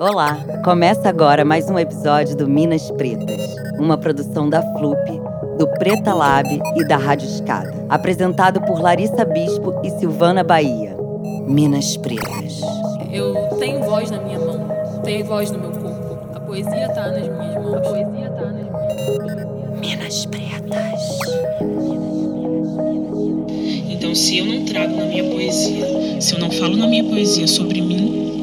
[0.00, 3.38] Olá, começa agora mais um episódio do Minas Pretas,
[3.78, 4.96] uma produção da Flup,
[5.58, 7.84] do Preta Lab e da Rádio Escada.
[7.86, 10.96] Apresentado por Larissa Bispo e Silvana Bahia.
[11.46, 12.62] Minas Pretas.
[13.12, 14.70] Eu tenho voz na minha mão,
[15.04, 16.18] tenho voz no meu corpo.
[16.34, 17.74] A poesia tá nas minhas mãos.
[17.74, 19.80] A poesia tá nas minhas mãos.
[19.80, 21.18] Minas Pretas.
[23.90, 27.46] Então, se eu não trago na minha poesia, se eu não falo na minha poesia
[27.46, 28.39] sobre mim,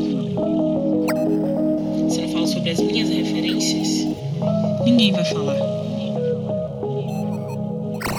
[4.98, 5.56] ninguém vai falar.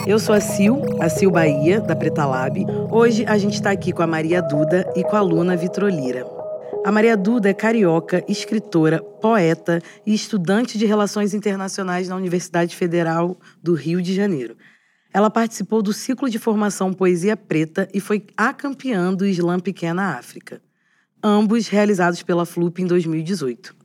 [0.06, 2.64] Eu sou a Sil, a Sil Bahia, da Preta Lab.
[2.90, 6.24] Hoje a gente está aqui com a Maria Duda e com a Luna Vitrolira.
[6.86, 13.36] A Maria Duda é carioca, escritora, poeta e estudante de Relações Internacionais na Universidade Federal
[13.60, 14.56] do Rio de Janeiro.
[15.12, 20.16] Ela participou do ciclo de formação Poesia Preta e foi a campeã do Slam Pequena
[20.16, 20.62] África,
[21.22, 23.77] ambos realizados pela FLUP em 2018.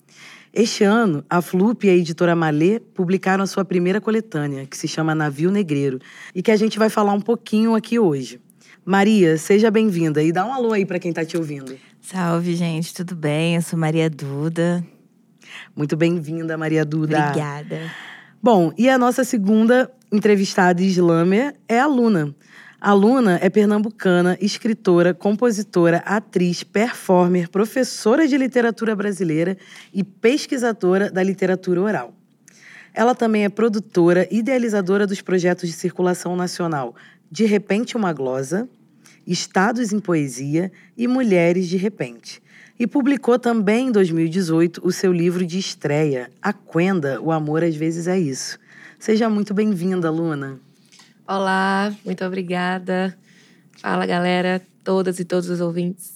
[0.56, 4.88] Este ano, a FLUP e a editora Malê publicaram a sua primeira coletânea, que se
[4.88, 5.98] chama Navio Negreiro,
[6.36, 8.40] e que a gente vai falar um pouquinho aqui hoje.
[8.86, 11.76] Maria, seja bem-vinda e dá um alô aí para quem está te ouvindo.
[12.00, 13.56] Salve, gente, tudo bem?
[13.56, 14.86] Eu sou Maria Duda.
[15.76, 17.18] Muito bem-vinda, Maria Duda.
[17.18, 17.92] Obrigada.
[18.40, 22.36] Bom, e a nossa segunda entrevistada islâmia é a Luna.
[22.86, 29.58] A Luna é pernambucana, escritora, compositora, atriz, performer, professora de literatura brasileira
[29.94, 32.14] e pesquisadora da literatura oral.
[32.94, 36.94] Ela também é produtora e idealizadora dos projetos de circulação nacional
[37.32, 38.68] De Repente Uma Glosa,
[39.26, 42.44] Estados em Poesia e Mulheres de Repente.
[42.78, 47.78] E publicou também em 2018 o seu livro de estreia, A Quenda, O Amor às
[47.78, 48.60] Vezes é Isso.
[49.00, 50.60] Seja muito bem-vinda, Luna.
[51.26, 53.18] Olá, muito obrigada.
[53.78, 56.12] Fala, galera, todas e todos os ouvintes.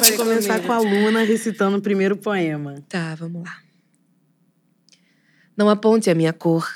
[0.00, 2.82] Vai começar com a Luna recitando o primeiro poema.
[2.88, 3.69] Tá, vamos lá.
[5.60, 6.66] Não aponte a minha cor.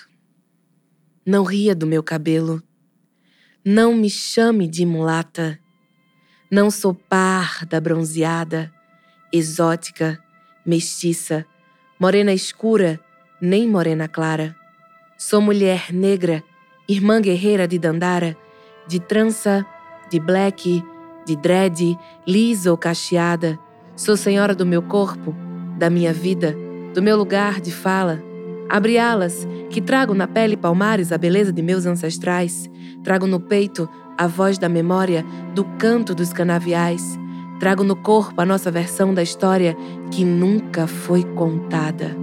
[1.25, 2.62] Não ria do meu cabelo.
[3.65, 5.59] Não me chame de mulata.
[6.50, 8.71] Não sou parda bronzeada,
[9.33, 10.23] exótica,
[10.67, 11.47] mestiça,
[11.99, 13.00] morena escura,
[13.41, 14.55] nem morena clara.
[15.17, 16.44] Sou mulher negra,
[16.87, 18.37] irmã guerreira de Dandara,
[18.87, 19.65] de trança,
[20.11, 20.84] de black,
[21.25, 23.59] de dread, lisa ou cacheada.
[23.97, 25.34] Sou senhora do meu corpo,
[25.78, 26.55] da minha vida,
[26.93, 28.34] do meu lugar de fala.
[28.69, 32.70] Abre alas, que trago na pele palmares a beleza de meus ancestrais.
[33.02, 37.19] Trago no peito a voz da memória, do canto dos canaviais.
[37.60, 39.76] Trago no corpo a nossa versão da história
[40.10, 42.16] que nunca foi contada.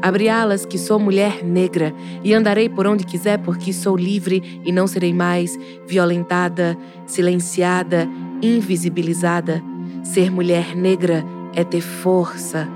[0.00, 4.70] Abre alas que sou mulher negra e andarei por onde quiser porque sou livre e
[4.70, 8.08] não serei mais violentada, silenciada,
[8.40, 9.62] invisibilizada.
[10.04, 11.24] Ser mulher negra
[11.54, 12.68] é ter força,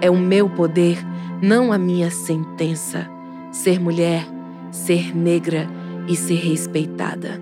[0.00, 0.98] é o meu poder,
[1.42, 3.08] não a minha sentença.
[3.50, 4.26] Ser mulher,
[4.70, 5.68] ser negra
[6.06, 7.40] e ser respeitada.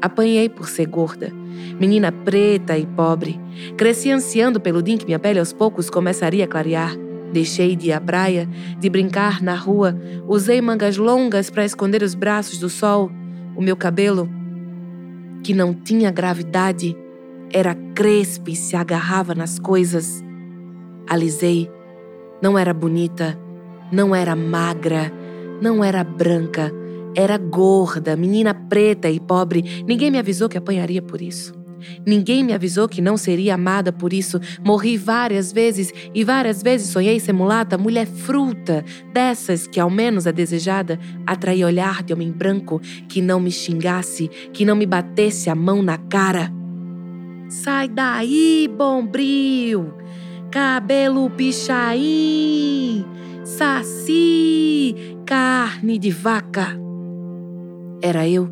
[0.00, 1.32] Apanhei por ser gorda,
[1.78, 3.38] menina preta e pobre.
[3.76, 6.96] Cresci ansiando pelo dia em que minha pele aos poucos começaria a clarear.
[7.32, 8.48] Deixei de ir à praia,
[8.78, 9.98] de brincar na rua.
[10.26, 13.10] Usei mangas longas para esconder os braços do sol.
[13.56, 14.30] O meu cabelo,
[15.42, 16.96] que não tinha gravidade,
[17.52, 20.22] era crespo e se agarrava nas coisas.
[21.08, 21.77] Alisei.
[22.40, 23.38] Não era bonita,
[23.90, 25.12] não era magra,
[25.60, 26.72] não era branca,
[27.16, 29.84] era gorda, menina preta e pobre.
[29.86, 31.58] Ninguém me avisou que apanharia por isso.
[32.06, 34.40] Ninguém me avisou que não seria amada por isso.
[34.64, 40.26] Morri várias vezes e várias vezes sonhei ser mulata, mulher fruta, dessas que, ao menos
[40.26, 45.50] a desejada, atraía olhar de homem branco que não me xingasse, que não me batesse
[45.50, 46.52] a mão na cara.
[47.48, 49.97] Sai daí, bombril!
[50.50, 53.04] Cabelo pichain!
[53.44, 54.94] Saci!
[55.26, 56.78] Carne de vaca!
[58.02, 58.50] Era eu.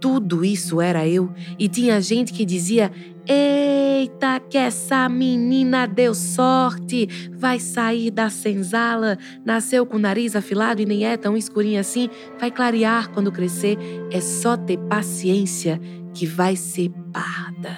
[0.00, 1.32] Tudo isso era eu.
[1.58, 2.92] E tinha gente que dizia:
[3.26, 7.08] Eita, que essa menina deu sorte!
[7.32, 12.08] Vai sair da senzala, nasceu com o nariz afilado e nem é tão escurinha assim,
[12.38, 13.76] vai clarear quando crescer.
[14.12, 15.80] É só ter paciência
[16.14, 17.76] que vai ser parda.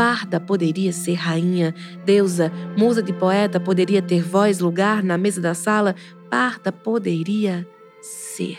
[0.00, 1.74] Parda poderia ser rainha,
[2.06, 5.94] deusa, musa de poeta, poderia ter voz, lugar na mesa da sala.
[6.30, 7.68] Parda poderia
[8.00, 8.58] ser.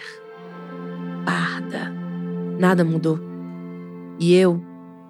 [1.26, 1.92] Parda.
[2.60, 3.20] Nada mudou.
[4.20, 4.64] E eu,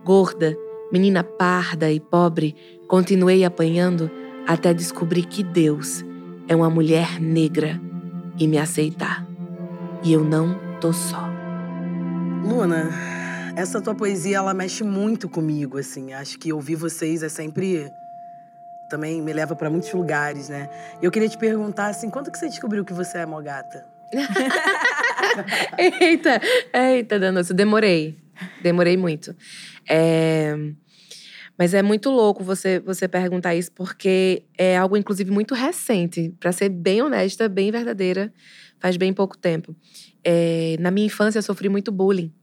[0.06, 0.56] Gorda,
[0.90, 2.56] menina parda e pobre,
[2.88, 4.10] continuei apanhando
[4.48, 6.02] até descobrir que Deus
[6.48, 7.78] é uma mulher negra
[8.40, 9.28] e me aceitar.
[10.02, 11.30] E eu não tô só.
[12.42, 12.90] Luna,
[13.56, 16.14] essa tua poesia ela mexe muito comigo, assim.
[16.14, 17.92] Acho que ouvir vocês é sempre
[18.90, 20.70] também me leva para muitos lugares, né?
[21.02, 23.86] Eu queria te perguntar assim, quando que você descobriu que você é mogata?
[25.78, 26.42] eita,
[26.74, 28.18] eita, Danoso, demorei.
[28.62, 29.34] Demorei muito.
[29.88, 30.54] É...
[31.58, 36.34] Mas é muito louco você, você perguntar isso, porque é algo, inclusive, muito recente.
[36.40, 38.34] Para ser bem honesta, bem verdadeira,
[38.80, 39.74] faz bem pouco tempo.
[40.22, 40.76] É...
[40.80, 42.34] Na minha infância, eu sofri muito bullying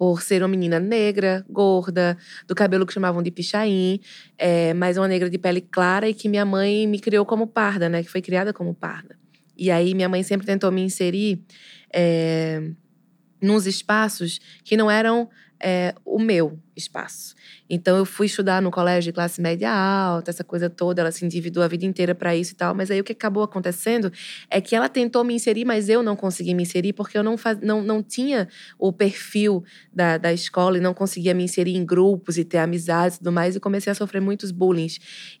[0.00, 2.16] por ser uma menina negra, gorda,
[2.48, 4.00] do cabelo que chamavam de pichain,
[4.38, 7.86] é, mas uma negra de pele clara e que minha mãe me criou como parda,
[7.86, 8.02] né?
[8.02, 9.18] Que foi criada como parda.
[9.58, 11.44] E aí minha mãe sempre tentou me inserir
[11.92, 12.70] é,
[13.42, 15.28] nos espaços que não eram
[15.62, 17.34] é, o meu espaço.
[17.68, 21.24] Então eu fui estudar no colégio de classe média alta, essa coisa toda, ela se
[21.24, 24.12] endividou a vida inteira para isso e tal, mas aí o que acabou acontecendo
[24.48, 27.36] é que ela tentou me inserir, mas eu não consegui me inserir porque eu não,
[27.36, 29.62] faz, não, não tinha o perfil
[29.92, 33.32] da, da escola e não conseguia me inserir em grupos e ter amizades e tudo
[33.32, 34.80] mais e comecei a sofrer muitos bullying.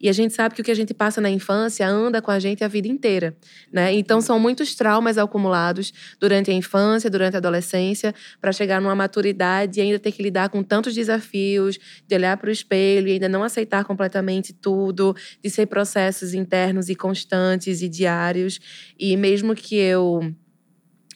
[0.00, 2.38] E a gente sabe que o que a gente passa na infância anda com a
[2.38, 3.36] gente a vida inteira,
[3.72, 3.92] né?
[3.94, 9.78] Então são muitos traumas acumulados durante a infância, durante a adolescência, para chegar numa maturidade
[9.78, 13.28] e ainda ter que lidar com tantos desafios, de olhar para o espelho e ainda
[13.28, 18.60] não aceitar completamente tudo, de ser processos internos e constantes e diários.
[18.98, 20.34] E mesmo que eu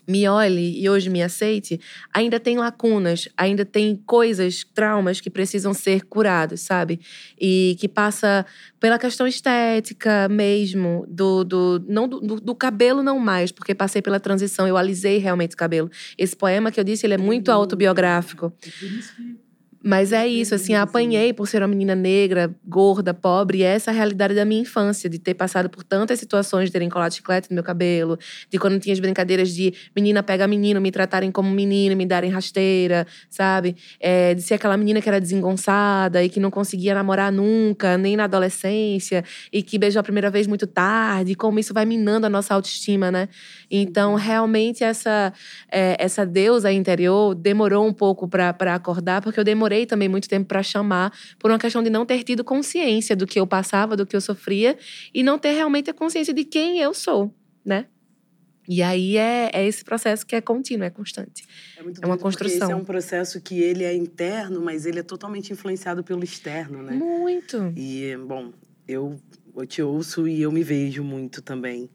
[0.06, 1.80] me olhe e hoje me aceite,
[2.12, 7.00] ainda tem lacunas, ainda tem coisas, traumas que precisam ser curados, sabe?
[7.40, 8.44] E que passa
[8.78, 14.20] pela questão estética mesmo, do, do não do, do, cabelo não mais, porque passei pela
[14.20, 15.90] transição, eu alisei realmente o cabelo.
[16.18, 18.52] Esse poema que eu disse, ele é muito autobiográfico.
[18.66, 19.43] É por isso que
[19.86, 23.90] mas é isso, assim, apanhei por ser uma menina negra, gorda, pobre, e é essa
[23.90, 27.50] a realidade da minha infância, de ter passado por tantas situações, de terem colado chiclete
[27.50, 28.18] no meu cabelo,
[28.50, 32.30] de quando tinha as brincadeiras de menina pega menino, me tratarem como menino, me darem
[32.30, 33.76] rasteira, sabe?
[34.00, 38.16] É, de ser aquela menina que era desengonçada e que não conseguia namorar nunca, nem
[38.16, 39.22] na adolescência,
[39.52, 43.10] e que beijou a primeira vez muito tarde, como isso vai minando a nossa autoestima,
[43.10, 43.28] né?
[43.70, 45.30] Então, realmente, essa,
[45.70, 50.28] é, essa deusa interior demorou um pouco para acordar, porque eu demorei demorei também muito
[50.28, 53.96] tempo para chamar, por uma questão de não ter tido consciência do que eu passava,
[53.96, 54.78] do que eu sofria,
[55.12, 57.34] e não ter realmente a consciência de quem eu sou,
[57.64, 57.86] né?
[58.66, 61.46] E aí é, é esse processo que é contínuo, é constante.
[61.76, 62.62] É, muito é uma construção.
[62.62, 66.82] Esse é um processo que ele é interno, mas ele é totalmente influenciado pelo externo,
[66.82, 66.94] né?
[66.94, 67.72] Muito.
[67.76, 68.52] E, bom,
[68.88, 69.20] eu,
[69.54, 71.90] eu te ouço e eu me vejo muito também.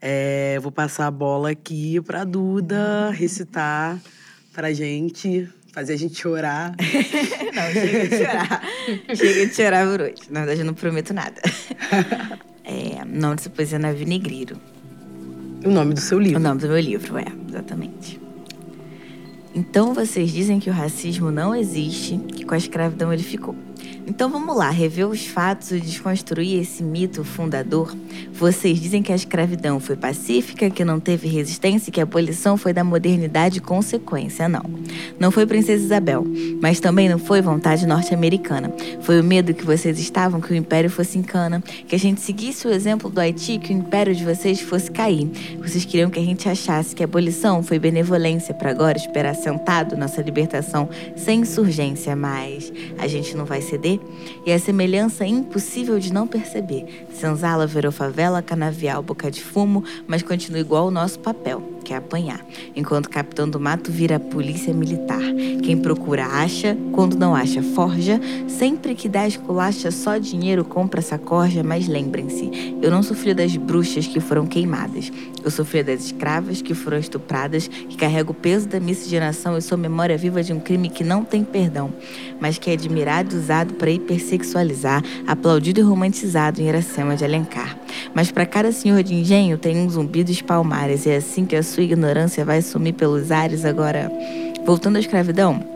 [0.00, 4.00] É, vou passar a bola aqui para Duda recitar
[4.54, 5.46] para gente
[5.76, 6.74] fazer a gente chorar.
[7.54, 8.62] não, chega de chorar.
[9.14, 10.22] chega de chorar por hoje.
[10.30, 11.40] Na verdade, eu não prometo nada.
[12.68, 14.56] É, o nome dessa poesia é Navio Negreiro.
[15.64, 16.40] O nome do seu livro.
[16.40, 18.20] O nome do meu livro, é, exatamente.
[19.54, 23.54] Então vocês dizem que o racismo não existe, que com a escravidão ele ficou.
[24.08, 27.92] Então vamos lá, rever os fatos e desconstruir esse mito fundador.
[28.32, 32.56] Vocês dizem que a escravidão foi pacífica, que não teve resistência e que a abolição
[32.56, 34.48] foi da modernidade consequência.
[34.48, 34.62] Não.
[35.18, 36.24] Não foi Princesa Isabel,
[36.62, 38.72] mas também não foi vontade norte-americana.
[39.00, 42.20] Foi o medo que vocês estavam que o império fosse em cana, que a gente
[42.20, 45.28] seguisse o exemplo do Haiti, que o império de vocês fosse cair.
[45.58, 49.96] Vocês queriam que a gente achasse que a abolição foi benevolência para agora esperar sentado
[49.96, 53.95] nossa libertação sem insurgência, mas a gente não vai ceder
[54.44, 57.06] e a semelhança é impossível de não perceber.
[57.12, 62.44] Senzala virou favela, canavial, boca de fumo, mas continua igual o nosso papel quer apanhar,
[62.74, 65.22] enquanto o capitão do mato vira polícia militar.
[65.62, 71.16] Quem procura acha, quando não acha forja, sempre que dá esculacha só dinheiro compra essa
[71.16, 75.12] corja, mas lembrem-se, eu não sofri das bruxas que foram queimadas.
[75.44, 79.78] Eu sofri das escravas que foram estupradas, que carrego o peso da miscigenação e sou
[79.78, 81.92] memória viva de um crime que não tem perdão,
[82.40, 87.78] mas que é admirado e usado para hipersexualizar, aplaudido e romantizado em Iracema de Alencar.
[88.14, 91.56] Mas para cada senhor de engenho tem um zumbi dos palmares, e é assim que
[91.56, 93.64] a sua ignorância vai sumir pelos ares.
[93.64, 94.10] Agora,
[94.64, 95.75] voltando à escravidão.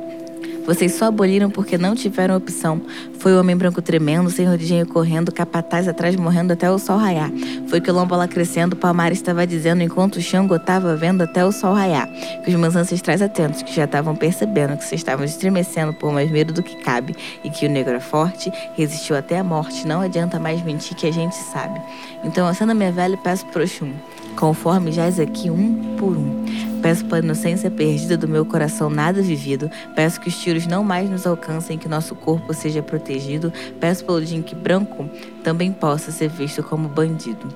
[0.67, 2.81] Vocês só aboliram porque não tiveram opção.
[3.19, 7.31] Foi o homem branco tremendo, sem rodinho correndo, capataz atrás morrendo até o sol raiar.
[7.69, 11.75] Foi quilombo lá crescendo, Palmar estava dizendo enquanto o Xango estava vendo até o sol
[11.75, 12.09] raiar.
[12.45, 16.31] Que os meus ancestrais atentos, que já estavam percebendo que vocês estavam estremecendo por mais
[16.31, 17.15] medo do que cabe
[17.45, 19.87] e que o negro é forte, resistiu até a morte.
[19.87, 21.81] Não adianta mais mentir que a gente sabe.
[22.25, 23.93] Então acenda minha velha peço pro Oxum
[24.37, 26.70] conforme jaz aqui um por um.
[26.83, 29.71] Peço pela inocência perdida do meu coração nada vivido.
[29.95, 33.53] Peço que os tiros não mais nos alcancem, que nosso corpo seja protegido.
[33.79, 35.09] Peço pelo dia em que branco
[35.45, 37.49] também possa ser visto como bandido.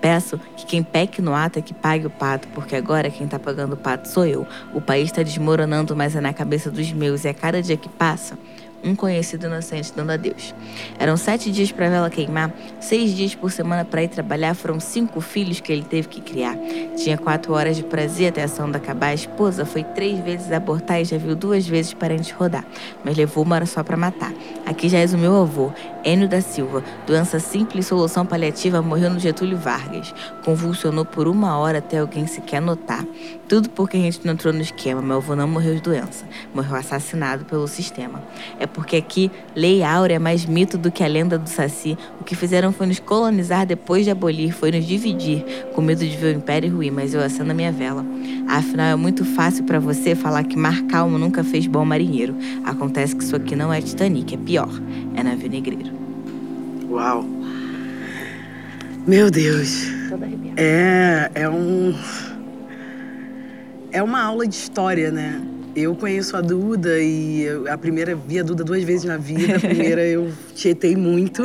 [0.00, 3.38] Peço que quem peque no ato é que pague o pato, porque agora quem tá
[3.38, 4.46] pagando o pato sou eu.
[4.74, 7.88] O país está desmoronando, mas é na cabeça dos meus, e a cada dia que
[7.88, 8.36] passa,
[8.84, 10.54] um conhecido inocente dando adeus.
[10.98, 15.20] Eram sete dias para vela queimar, seis dias por semana para ir trabalhar, foram cinco
[15.20, 16.56] filhos que ele teve que criar.
[16.96, 19.08] Tinha quatro horas de prazer até a ação da acabar.
[19.08, 22.64] A esposa foi três vezes abortar e já viu duas vezes parentes rodar,
[23.02, 24.32] mas levou uma hora só para matar.
[24.66, 25.72] Aqui já és o meu avô,
[26.04, 30.14] Enio da Silva, doença simples, solução paliativa, morreu no Getúlio Vargas.
[30.44, 33.04] Convulsionou por uma hora até alguém sequer notar.
[33.48, 35.00] Tudo porque a gente não entrou no esquema.
[35.00, 38.22] Meu avô não morreu de doença, morreu assassinado pelo sistema.
[38.58, 41.96] É porque aqui, Lei Áurea é mais mito do que a lenda do Saci.
[42.20, 46.16] O que fizeram foi nos colonizar depois de abolir, foi nos dividir, com medo de
[46.16, 48.04] ver o império ruir, mas eu acendo a minha vela.
[48.48, 52.36] Afinal, é muito fácil para você falar que Mar Calmo nunca fez bom marinheiro.
[52.64, 54.70] Acontece que isso aqui não é Titanic, é pior.
[55.14, 55.92] É navio negreiro.
[56.90, 57.24] Uau!
[59.06, 59.86] Meu Deus!
[60.56, 61.94] É, é um.
[63.92, 65.40] É uma aula de história, né?
[65.76, 69.56] Eu conheço a Duda e a primeira vi a Duda duas vezes na vida.
[69.56, 71.42] A primeira eu tietei muito.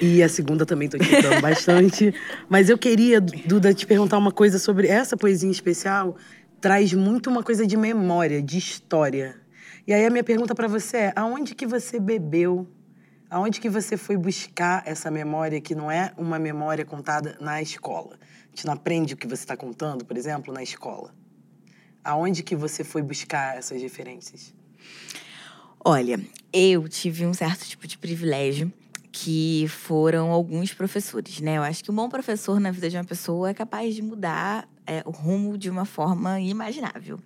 [0.00, 2.14] E a segunda também tô tietando bastante.
[2.48, 6.16] Mas eu queria, Duda, te perguntar uma coisa sobre essa poesia em especial.
[6.60, 9.36] Traz muito uma coisa de memória, de história.
[9.86, 12.68] E aí a minha pergunta pra você é: aonde que você bebeu
[13.34, 18.16] Aonde que você foi buscar essa memória que não é uma memória contada na escola?
[18.20, 21.12] A gente não aprende o que você está contando, por exemplo, na escola.
[22.04, 24.52] Aonde que você foi buscar essas referências?
[25.84, 26.20] Olha,
[26.52, 28.72] eu tive um certo tipo de privilégio
[29.10, 31.56] que foram alguns professores, né?
[31.58, 34.68] Eu acho que um bom professor na vida de uma pessoa é capaz de mudar
[34.86, 37.20] é, o rumo de uma forma inimaginável,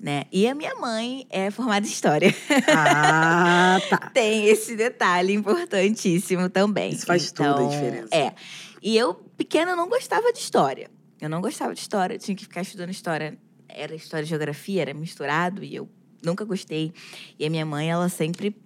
[0.00, 0.24] né?
[0.32, 2.34] E a minha mãe é formada em História.
[2.68, 4.10] Ah, tá.
[4.14, 6.92] Tem esse detalhe importantíssimo também.
[6.92, 8.14] Isso faz toda a Então, diferença.
[8.16, 8.34] É.
[8.82, 10.90] E eu, pequena, não gostava de História.
[11.20, 13.36] Eu não gostava de História, eu tinha que ficar estudando História.
[13.74, 15.88] Era História e Geografia, era misturado, e eu
[16.22, 16.92] nunca gostei.
[17.38, 18.56] E a minha mãe, ela sempre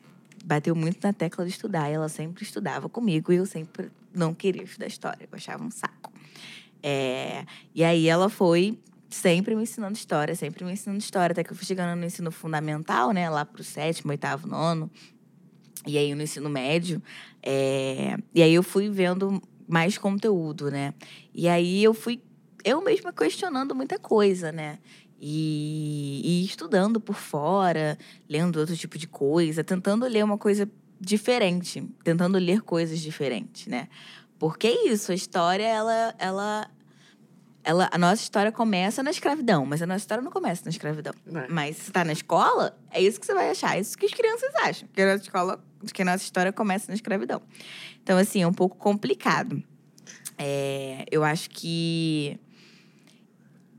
[0.44, 1.88] bateu muito na tecla de estudar.
[1.88, 5.28] Ela sempre estudava comigo e eu sempre não queria estudar história.
[5.30, 6.12] Eu achava um saco.
[6.82, 8.78] É, e aí ela foi
[9.10, 11.32] sempre me ensinando história, sempre me ensinando história.
[11.32, 13.28] Até que eu fui chegando no ensino fundamental, né?
[13.28, 14.90] Lá pro sétimo, oitavo, nono.
[15.86, 17.02] E aí no ensino médio.
[17.42, 20.94] é, e aí eu fui vendo mais conteúdo, né?
[21.34, 22.22] E aí eu fui
[22.64, 24.78] eu mesma questionando muita coisa, né?
[25.20, 27.98] E, e estudando por fora,
[28.28, 33.88] lendo outro tipo de coisa, tentando ler uma coisa diferente, tentando ler coisas diferentes, né?
[34.38, 36.70] Porque é isso, a história, ela, ela,
[37.64, 41.12] ela, a nossa história começa na escravidão, mas a nossa história não começa na escravidão.
[41.26, 41.48] É.
[41.48, 44.14] Mas se tá na escola, é isso que você vai achar, é isso que as
[44.14, 47.42] crianças acham, que a nossa escola, que a nossa história começa na escravidão.
[48.02, 49.62] Então, assim, é um pouco complicado.
[50.38, 52.38] É, eu acho que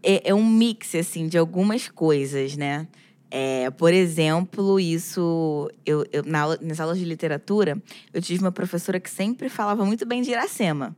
[0.03, 2.87] é, é um mix, assim, de algumas coisas, né?
[3.31, 5.69] É, por exemplo, isso.
[5.85, 7.79] Eu, eu, na aula- nas aulas de literatura,
[8.11, 10.95] eu tive uma professora que sempre falava muito bem de Iracema.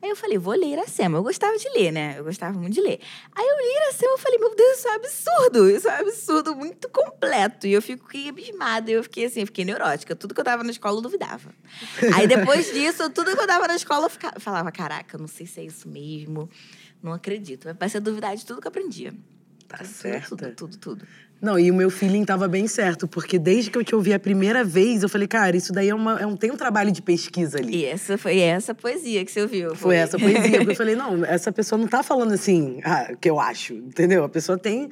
[0.00, 1.18] Aí eu falei, vou ler Iracema.
[1.18, 2.14] Eu gostava de ler, né?
[2.16, 3.00] Eu gostava muito de ler.
[3.36, 5.70] Aí eu li Iracema e falei, meu Deus, isso é um absurdo.
[5.70, 7.66] Isso é um absurdo muito completo.
[7.66, 8.90] E eu fiquei abismada.
[8.90, 10.16] Eu fiquei assim, eu fiquei neurótica.
[10.16, 11.50] Tudo que eu tava na escola eu duvidava.
[12.14, 15.44] Aí depois disso, tudo que eu tava na escola eu fica- falava, caraca, não sei
[15.44, 16.48] se é isso mesmo.
[17.04, 17.72] Não acredito.
[17.74, 19.12] Passei a duvidar de tudo que eu aprendia.
[19.68, 20.28] Tá Tudo, certa.
[20.28, 21.06] Tudo, tudo, tudo.
[21.38, 24.18] Não, e o meu feeling tava bem certo, porque desde que eu te ouvi a
[24.18, 27.02] primeira vez, eu falei, cara, isso daí é, uma, é um, tem um trabalho de
[27.02, 27.76] pesquisa ali.
[27.76, 29.74] E essa foi essa poesia que você ouviu.
[29.74, 30.62] Foi essa poesia.
[30.64, 34.24] eu falei, não, essa pessoa não tá falando assim, ah, que eu acho, entendeu?
[34.24, 34.88] A pessoa tem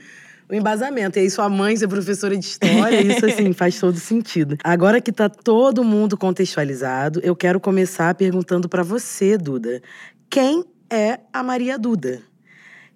[0.51, 1.19] o embasamento.
[1.19, 4.59] E aí, sua mãe ser professora de história, isso, assim, faz todo sentido.
[4.63, 9.81] Agora que tá todo mundo contextualizado, eu quero começar perguntando pra você, Duda.
[10.29, 12.23] Quem é a Maria Duda?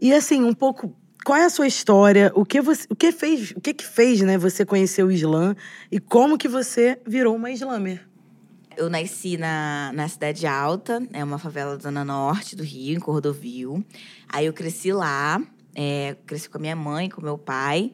[0.00, 0.95] E, assim, um pouco.
[1.25, 2.31] Qual é a sua história?
[2.35, 5.57] O que você, o que fez, o que que fez, né, você conhecer o Islã
[5.91, 8.07] e como que você virou uma islamer?
[8.76, 13.00] Eu nasci na, na Cidade Alta, é uma favela da Zona Norte do Rio, em
[13.00, 13.85] Cordovil.
[14.29, 15.43] Aí eu cresci lá,
[15.75, 17.93] é, cresci com a minha mãe, com meu pai.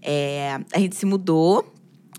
[0.00, 1.72] É, a gente se mudou,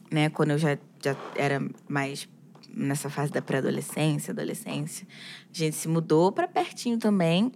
[0.09, 2.29] né, quando eu já, já era mais
[2.75, 5.07] nessa fase da pré-adolescência, adolescência.
[5.53, 7.51] A gente se mudou para pertinho também.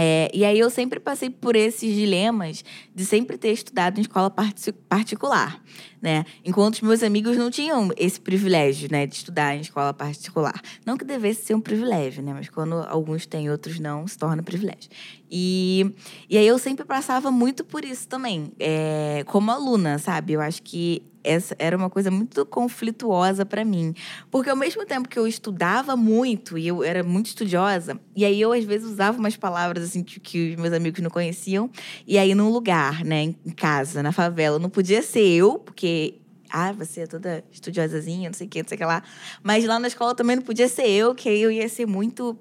[0.00, 2.64] É, e aí eu sempre passei por esses dilemas
[2.94, 5.60] de sempre ter estudado em escola parti- particular,
[6.00, 6.24] né?
[6.44, 10.62] Enquanto os meus amigos não tinham esse privilégio, né, de estudar em escola particular.
[10.86, 12.32] Não que devesse ser um privilégio, né?
[12.32, 14.88] Mas quando alguns têm, outros não, se torna privilégio.
[15.28, 15.92] E,
[16.30, 20.34] e aí eu sempre passava muito por isso também, é, como aluna, sabe?
[20.34, 23.94] Eu acho que essa era uma coisa muito conflituosa para mim.
[24.30, 28.40] Porque ao mesmo tempo que eu estudava muito e eu era muito estudiosa, e aí
[28.40, 31.70] eu às vezes usava umas palavras assim que, que os meus amigos não conheciam,
[32.06, 36.14] e aí num lugar, né, em casa, na favela, não podia ser eu, porque
[36.50, 39.02] ah, você é toda estudiosazinha, não sei o que, não sei o que lá.
[39.42, 42.38] Mas lá na escola também não podia ser eu, que aí eu ia ser muito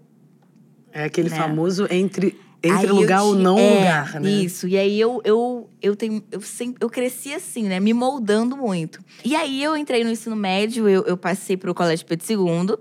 [0.93, 1.35] É aquele Né?
[1.35, 4.29] famoso entre, entre Aí lugar ou não é, lugar, né?
[4.29, 4.67] Isso.
[4.67, 6.23] E aí eu, eu, eu tenho.
[6.31, 7.79] Eu, sempre, eu cresci assim, né?
[7.79, 8.99] Me moldando muito.
[9.23, 12.77] E aí eu entrei no ensino médio, eu, eu passei pro Colégio Pedro II.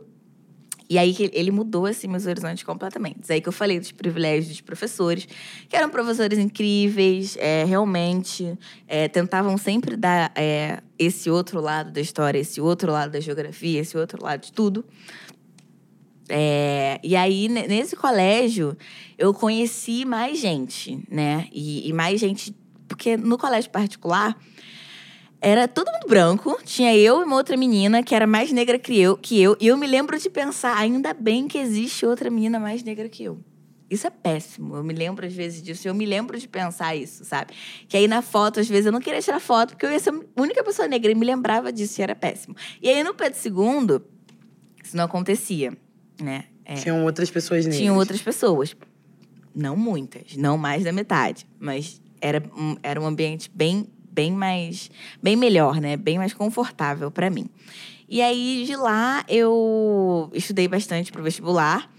[0.89, 3.33] E aí ele mudou assim meus horizontes completamente.
[3.33, 5.27] Aí que eu falei dos privilégios dos professores,
[5.69, 12.01] que eram professores incríveis, é, realmente é, tentavam sempre dar é, esse outro lado da
[12.01, 14.85] história, esse outro lado da geografia, esse outro lado de tudo.
[16.29, 18.77] É, e aí, ne- nesse colégio,
[19.17, 21.49] eu conheci mais gente, né?
[21.53, 22.55] E, e mais gente.
[22.89, 24.37] Porque no colégio particular,
[25.41, 26.59] era todo mundo branco.
[26.65, 29.17] Tinha eu e uma outra menina que era mais negra que eu.
[29.17, 32.83] Que eu e eu me lembro de pensar, ainda bem que existe outra menina mais
[32.83, 33.39] negra que eu.
[33.89, 34.75] Isso é péssimo.
[34.75, 35.87] Eu me lembro às vezes disso.
[35.87, 37.55] Eu me lembro de pensar isso, sabe?
[37.89, 40.11] Que aí na foto, às vezes, eu não queria tirar foto porque eu ia ser
[40.11, 42.57] a única pessoa negra e me lembrava disso e era péssimo.
[42.83, 44.01] E aí no Pedro II,
[44.83, 45.77] isso não acontecia,
[46.21, 46.45] né?
[46.65, 47.77] É, Tinham outras pessoas negras.
[47.81, 48.77] tinham outras pessoas.
[49.55, 51.47] Não muitas, não mais da metade.
[51.59, 52.43] Mas era
[52.83, 54.91] era um ambiente bem, bem mais.
[55.23, 55.97] bem melhor, né?
[55.97, 57.49] Bem mais confortável para mim.
[58.09, 61.91] E aí, de lá, eu estudei bastante pro vestibular.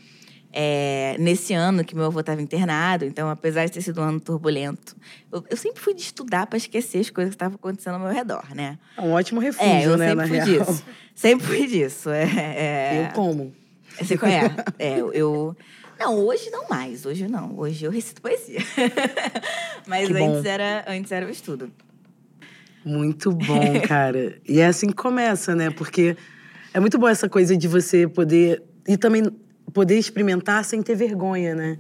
[0.60, 4.20] É, nesse ano que meu avô estava internado, então, apesar de ter sido um ano
[4.20, 4.96] turbulento,
[5.32, 8.10] eu, eu sempre fui de estudar para esquecer as coisas que estavam acontecendo ao meu
[8.12, 8.80] redor, né?
[8.98, 10.66] É um ótimo refúgio, É, eu né, sempre fui real.
[10.66, 10.84] disso.
[11.14, 12.10] Sempre fui disso.
[12.10, 13.06] É, é...
[13.10, 13.54] Eu como.
[14.02, 14.56] Você conhece?
[14.80, 15.58] É, eu- eu.
[16.00, 17.06] Não, hoje não mais.
[17.06, 17.58] Hoje não.
[17.58, 18.60] Hoje eu recito poesia.
[19.88, 20.36] Mas Que bom.
[20.36, 21.72] antes era, antes era o estudo.
[22.86, 24.40] Muito bom, cara.
[24.48, 25.70] E é assim que começa, né?
[25.72, 26.16] Porque
[26.74, 28.62] é muito bom essa coisa de você poder.
[28.88, 29.24] E também
[29.74, 31.78] poder experimentar sem ter vergonha, né?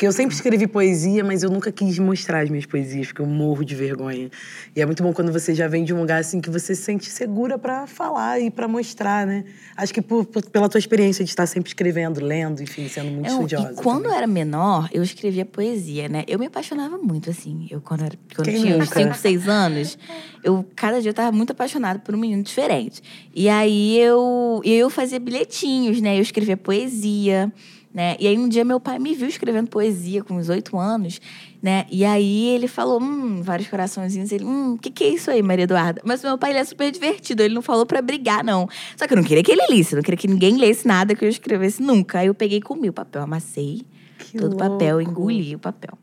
[0.00, 3.26] Porque eu sempre escrevi poesia, mas eu nunca quis mostrar as minhas poesias, porque eu
[3.26, 4.30] morro de vergonha.
[4.74, 6.80] E é muito bom quando você já vem de um lugar assim que você se
[6.80, 9.44] sente segura pra falar e pra mostrar, né?
[9.76, 13.26] Acho que por- por- pela tua experiência de estar sempre escrevendo, lendo, enfim, sendo muito
[13.26, 13.72] Não, estudiosa.
[13.72, 14.16] e quando eu também.
[14.16, 16.24] era menor, eu escrevia poesia, né?
[16.26, 17.68] Eu me apaixonava muito, assim.
[17.70, 19.00] Eu, quando, era, quando Quem eu tinha uns nunca?
[19.02, 19.98] 5, 6 anos,
[20.42, 23.02] eu, cada dia, eu tava muito apaixonada por um menino diferente.
[23.34, 26.16] E aí, eu, eu fazia bilhetinhos, né?
[26.16, 27.52] Eu escrevia poesia,
[27.92, 28.16] né?
[28.20, 31.20] E aí, um dia, meu pai me viu escrevendo poesia com uns 8 anos,
[31.60, 31.86] né?
[31.90, 34.30] E aí, ele falou, hum, vários coraçõezinhos.
[34.30, 36.00] Ele, hum, o que, que é isso aí, Maria Eduarda?
[36.04, 37.42] Mas meu pai, ele é super divertido.
[37.42, 38.68] Ele não falou pra brigar, não.
[38.96, 39.96] Só que eu não queria que ele lisse.
[39.96, 42.20] Não queria que ninguém lesse nada que eu escrevesse nunca.
[42.20, 43.82] Aí, eu peguei e comi o papel, amassei
[44.18, 45.98] Que todo o papel, engoli o papel.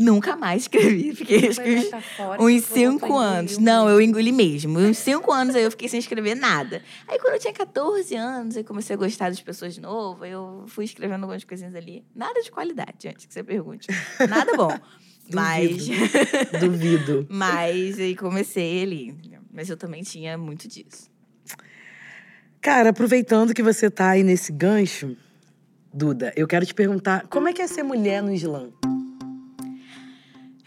[0.00, 1.12] Nunca mais escrevi.
[1.16, 3.58] Fiquei acho que uns, uns cinco anos.
[3.58, 4.78] Não, eu engoli mesmo.
[4.78, 6.82] Uns cinco anos aí eu fiquei sem escrever nada.
[7.06, 10.24] Aí quando eu tinha 14 anos, eu comecei a gostar das pessoas de novo.
[10.24, 12.02] aí Eu fui escrevendo algumas coisinhas ali.
[12.14, 13.88] Nada de qualidade, antes que você pergunte.
[14.26, 14.74] Nada bom.
[15.32, 15.86] Mas.
[16.58, 17.26] Duvido.
[17.28, 19.14] Mas aí comecei ali.
[19.52, 21.10] Mas eu também tinha muito disso.
[22.60, 25.16] Cara, aproveitando que você tá aí nesse gancho,
[25.92, 28.70] Duda, eu quero te perguntar como é que é ser mulher no Islã?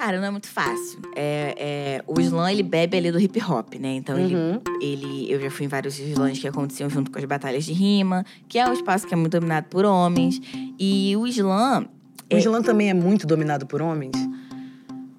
[0.03, 0.99] Cara, não é muito fácil.
[1.15, 3.95] É, é, o slam, ele bebe ali do hip hop, né?
[3.95, 4.59] Então, ele Uhum.
[4.81, 8.25] ele eu já fui em vários slams que aconteciam junto com as batalhas de rima,
[8.49, 10.41] que é um espaço que é muito dominado por homens.
[10.77, 11.87] E o slam,
[12.29, 14.11] O Islã também é muito dominado por homens?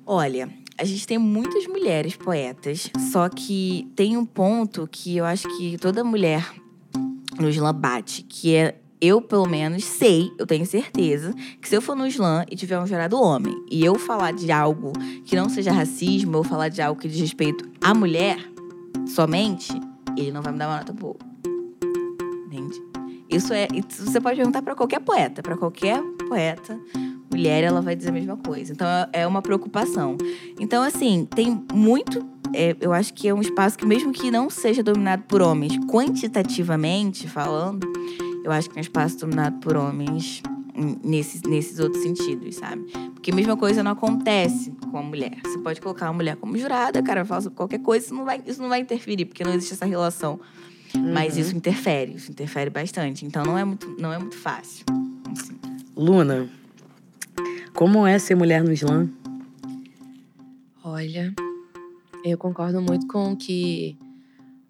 [0.04, 5.48] olha, a gente tem muitas mulheres poetas, só que tem um ponto que eu acho
[5.56, 6.46] que toda mulher
[7.40, 11.82] no slam bate, que é eu, pelo menos, sei, eu tenho certeza, que se eu
[11.82, 14.92] for no slam e tiver um jurado homem e eu falar de algo
[15.24, 18.38] que não seja racismo, ou falar de algo que diz respeito à mulher
[19.06, 19.72] somente,
[20.16, 21.16] ele não vai me dar uma nota boa.
[22.46, 22.82] Entende?
[23.28, 23.66] Isso é.
[23.88, 26.78] Você pode perguntar pra qualquer poeta, pra qualquer poeta,
[27.30, 28.72] mulher, ela vai dizer a mesma coisa.
[28.72, 30.16] Então é é uma preocupação.
[30.58, 32.24] Então, assim, tem muito.
[32.54, 35.76] é, eu acho que é um espaço que, mesmo que não seja dominado por homens,
[35.86, 37.86] quantitativamente falando,
[38.44, 40.40] eu acho que é um espaço dominado por homens
[41.02, 42.82] nesses, nesses outros sentidos, sabe?
[43.14, 45.38] Porque a mesma coisa não acontece com a mulher.
[45.44, 48.24] Você pode colocar a mulher como jurada, cara, vai falar sobre qualquer coisa, isso não
[48.24, 50.38] vai, isso não vai interferir, porque não existe essa relação.
[51.12, 51.40] Mas Uhum.
[51.40, 53.24] isso interfere, isso interfere bastante.
[53.26, 54.84] Então não é muito, não é muito fácil.
[55.32, 55.54] assim.
[55.96, 56.48] Luna,
[57.72, 59.08] Como é ser mulher no slam?
[60.84, 61.34] Olha,
[62.24, 63.96] eu concordo muito com o que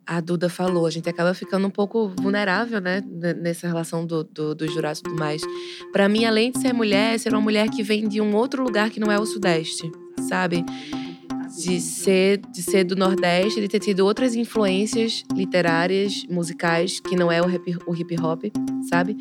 [0.06, 0.86] a Duda falou.
[0.86, 3.02] A gente acaba ficando um pouco vulnerável, né?
[3.40, 5.42] Nessa relação do, do, dos jurados e tudo mais.
[5.92, 8.90] Para mim, além de ser mulher, ser uma mulher que vem de um outro lugar
[8.90, 9.90] que não é o Sudeste,
[10.28, 10.64] sabe?
[11.56, 17.30] De ser, de ser do Nordeste, de ter tido outras influências literárias, musicais, que não
[17.30, 18.44] é o hip, o hip hop,
[18.90, 19.16] sabe?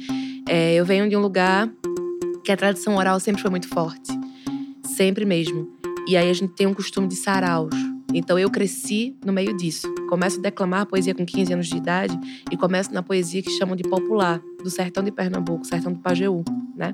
[0.47, 1.69] É, eu venho de um lugar
[2.43, 4.11] que a tradição oral sempre foi muito forte.
[4.83, 5.71] Sempre mesmo.
[6.07, 7.73] E aí a gente tem um costume de saraus.
[8.13, 9.92] Então eu cresci no meio disso.
[10.13, 12.15] Começo a declamar poesia com 15 anos de idade
[12.51, 16.43] e começo na poesia que chamam de popular, do sertão de Pernambuco, sertão do Pajeú,
[16.75, 16.93] né?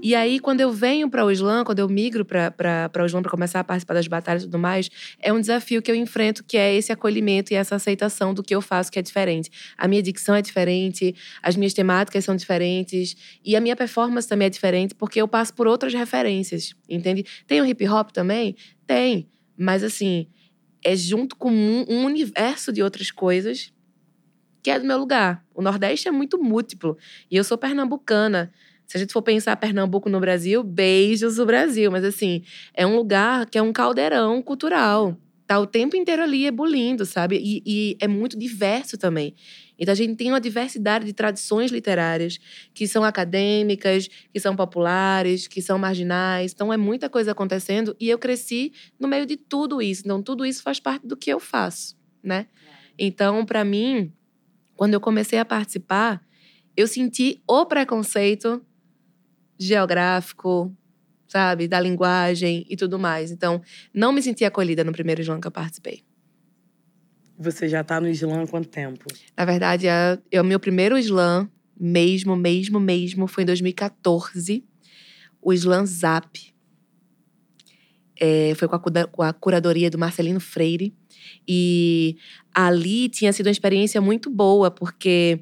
[0.00, 3.32] E aí, quando eu venho para o Islã, quando eu migro para o Islã para
[3.32, 6.56] começar a participar das batalhas e tudo mais, é um desafio que eu enfrento, que
[6.56, 9.50] é esse acolhimento e essa aceitação do que eu faço, que é diferente.
[9.76, 14.46] A minha dicção é diferente, as minhas temáticas são diferentes e a minha performance também
[14.46, 17.26] é diferente, porque eu passo por outras referências, entende?
[17.44, 18.54] Tem o hip hop também?
[18.86, 19.28] Tem.
[19.58, 20.28] Mas assim,
[20.84, 23.72] é junto com um, universo de outras coisas
[24.62, 25.44] que é do meu lugar.
[25.54, 26.98] O Nordeste é muito múltiplo.
[27.30, 28.52] E eu sou pernambucana.
[28.84, 31.90] Se a gente for pensar Pernambuco no Brasil, beijos o Brasil.
[31.90, 32.42] Mas assim,
[32.74, 35.16] é um lugar que é um caldeirão cultural.
[35.46, 37.36] Tá o tempo inteiro ali ebulindo, sabe?
[37.36, 39.36] E, e é muito diverso também.
[39.78, 42.38] Então a gente tem uma diversidade de tradições literárias
[42.72, 46.52] que são acadêmicas, que são populares, que são marginais.
[46.52, 50.02] Então é muita coisa acontecendo e eu cresci no meio de tudo isso.
[50.04, 52.46] Então tudo isso faz parte do que eu faço, né?
[52.98, 54.12] Então para mim,
[54.74, 56.22] quando eu comecei a participar,
[56.76, 58.62] eu senti o preconceito
[59.58, 60.74] geográfico,
[61.26, 63.30] sabe, da linguagem e tudo mais.
[63.30, 63.60] Então,
[63.92, 66.02] não me senti acolhida no primeiro slam que eu participei.
[67.38, 69.04] Você já tá no slam há quanto tempo?
[69.36, 74.64] Na verdade, é, é o meu primeiro slam, mesmo, mesmo, mesmo, foi em 2014.
[75.42, 76.54] O slam Zap.
[78.18, 80.94] É, foi com a, com a curadoria do Marcelino Freire.
[81.46, 82.16] E
[82.54, 85.40] ali tinha sido uma experiência muito boa, porque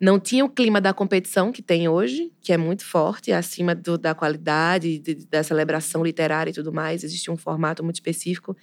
[0.00, 3.98] não tinha o clima da competição que tem hoje, que é muito forte, acima do,
[3.98, 7.02] da qualidade, de, da celebração literária e tudo mais.
[7.02, 8.56] Existe um formato muito específico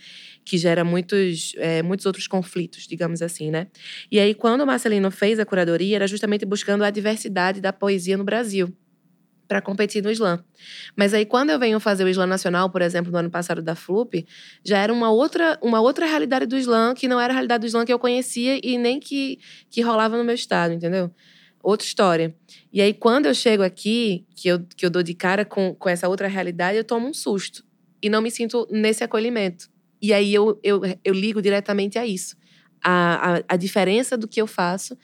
[0.45, 3.67] que gera muitos, é, muitos outros conflitos, digamos assim, né?
[4.09, 8.17] E aí, quando o Marcelino fez a curadoria, era justamente buscando a diversidade da poesia
[8.17, 8.73] no Brasil
[9.47, 10.43] para competir no slam.
[10.95, 13.75] Mas aí quando eu venho fazer o slam nacional, por exemplo, no ano passado da
[13.75, 14.25] FLUP,
[14.63, 17.67] já era uma outra, uma outra realidade do slam que não era a realidade do
[17.67, 21.11] slam que eu conhecia e nem que, que rolava no meu estado, entendeu?
[21.61, 22.35] Outra história.
[22.71, 25.89] E aí quando eu chego aqui, que eu, que eu dou de cara com, com
[25.89, 27.63] essa outra realidade, eu tomo um susto
[28.01, 29.69] e não me sinto nesse acolhimento.
[30.01, 32.35] E aí eu, eu, eu ligo diretamente a isso.
[32.83, 34.95] A, a, a diferença do que eu faço,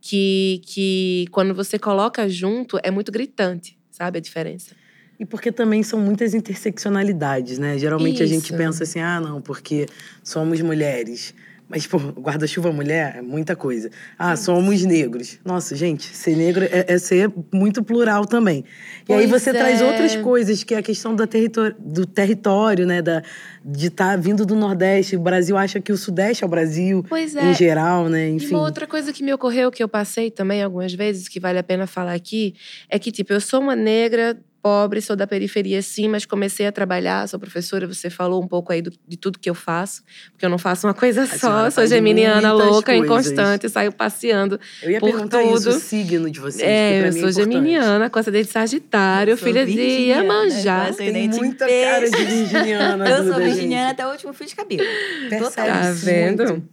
[0.00, 4.74] que, que quando você coloca junto, é muito gritante sabe a diferença?
[5.18, 7.78] E porque também são muitas interseccionalidades, né?
[7.78, 8.24] Geralmente Isso.
[8.24, 9.86] a gente pensa assim, ah, não, porque
[10.22, 11.34] somos mulheres.
[11.68, 13.90] Mas, pô, guarda-chuva mulher é muita coisa.
[14.16, 15.40] Ah, somos negros.
[15.44, 18.64] Nossa, gente, ser negro é, é ser muito plural também.
[19.02, 19.52] E pois aí você é.
[19.52, 23.02] traz outras coisas, que é a questão do, território, do território, né?
[23.02, 23.20] Da,
[23.64, 25.16] de estar tá vindo do Nordeste.
[25.16, 27.50] O Brasil acha que o Sudeste é o Brasil, pois é.
[27.50, 28.28] em geral, né?
[28.28, 28.46] Enfim.
[28.46, 31.58] E uma outra coisa que me ocorreu, que eu passei também algumas vezes, que vale
[31.58, 32.54] a pena falar aqui,
[32.88, 36.72] é que, tipo, eu sou uma negra pobre, sou da periferia sim, mas comecei a
[36.72, 40.02] trabalhar, sou professora, você falou um pouco aí do, de tudo que eu faço,
[40.32, 43.04] porque eu não faço uma coisa a só, sou geminiana louca, coisas.
[43.04, 45.56] inconstante, saio passeando Eu ia por perguntar tudo.
[45.56, 49.64] isso, o signo de vocês, É, eu é sou geminiana, com essa de Sagitário, filha
[49.64, 50.92] de Iemanjá.
[50.92, 53.06] Tem muita cara de virginiana.
[53.08, 54.82] eu sou virginiana até o último fio de cabelo.
[55.30, 56.68] Percebe tá vendo?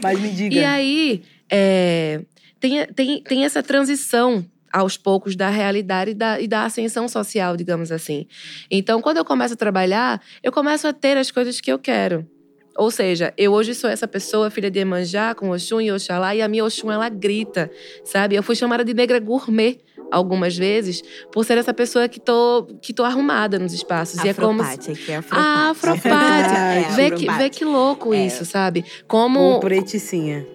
[0.00, 0.54] Mas me diga.
[0.54, 2.20] E aí, é,
[2.60, 7.56] tem, tem, tem essa transição aos poucos da realidade e da, e da ascensão social,
[7.56, 8.26] digamos assim.
[8.70, 12.26] Então, quando eu começo a trabalhar, eu começo a ter as coisas que eu quero.
[12.76, 16.42] Ou seja, eu hoje sou essa pessoa, filha de Emanjá, com Oxum e Oxalá, e
[16.42, 17.70] a minha Oxum, ela grita,
[18.04, 18.36] sabe?
[18.36, 19.78] Eu fui chamada de negra gourmet
[20.10, 21.02] algumas vezes
[21.32, 24.22] por ser essa pessoa que tô, que tô arrumada nos espaços.
[24.22, 25.10] E é como se...
[25.10, 25.30] é afropate.
[25.30, 26.10] Ah, afropate.
[26.92, 28.26] é, vê, que, vê que louco é.
[28.26, 28.84] isso, sabe?
[29.08, 29.40] Como...
[29.40, 30.46] Ou preticinha.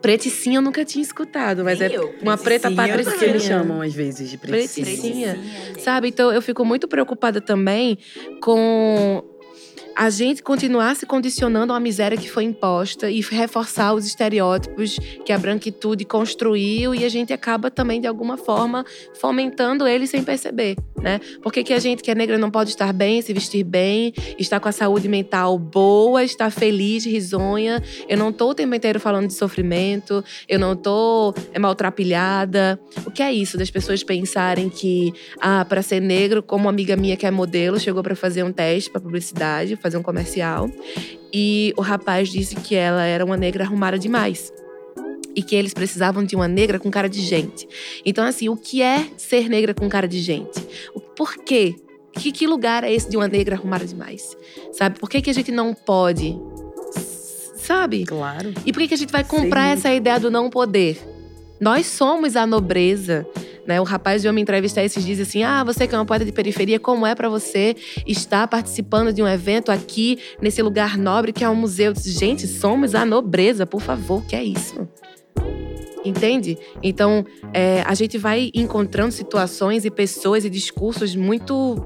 [0.00, 2.14] Preticinha eu nunca tinha escutado, mas Nem é eu.
[2.22, 3.04] uma preta patricinha.
[3.04, 4.84] Porque me chamam às vezes de preticinha.
[4.86, 5.38] Preticinha.
[5.78, 6.08] Sabe?
[6.08, 7.98] Então eu fico muito preocupada também
[8.40, 9.24] com
[9.96, 14.98] a gente continuar se condicionando a uma miséria que foi imposta e reforçar os estereótipos
[15.24, 18.84] que a branquitude construiu e a gente acaba também, de alguma forma,
[19.18, 20.76] fomentando ele sem perceber.
[21.00, 21.18] né?
[21.42, 24.12] Por que, que a gente que é negra não pode estar bem, se vestir bem,
[24.38, 27.82] estar com a saúde mental boa, estar feliz, risonha?
[28.06, 32.78] Eu não tô o tempo inteiro falando de sofrimento, eu não tô é, maltrapilhada.
[33.06, 36.96] O que é isso das pessoas pensarem que, ah, para ser negro, como uma amiga
[36.96, 40.68] minha que é modelo, chegou para fazer um teste para publicidade, fazer um comercial,
[41.32, 44.52] e o rapaz disse que ela era uma negra arrumada demais
[45.34, 47.68] e que eles precisavam de uma negra com cara de gente.
[48.04, 50.60] Então, assim, o que é ser negra com cara de gente?
[51.14, 51.76] Por quê?
[52.12, 54.34] Que, que lugar é esse de uma negra arrumada demais?
[54.72, 54.98] Sabe?
[54.98, 56.34] Por que, que a gente não pode?
[57.56, 58.06] Sabe?
[58.06, 58.54] Claro.
[58.64, 60.98] E por que, que a gente vai comprar essa ideia do não poder?
[61.60, 63.26] Nós somos a nobreza.
[63.66, 63.80] Né?
[63.80, 66.32] O rapaz de me entrevistar esses dias assim: Ah, você que é uma poeta de
[66.32, 67.74] periferia, como é para você
[68.06, 71.92] estar participando de um evento aqui, nesse lugar nobre que é um museu?
[71.92, 74.88] Disse, Gente, somos a nobreza, por favor, que é isso?
[76.04, 76.56] Entende?
[76.80, 81.84] Então, é, a gente vai encontrando situações e pessoas e discursos muito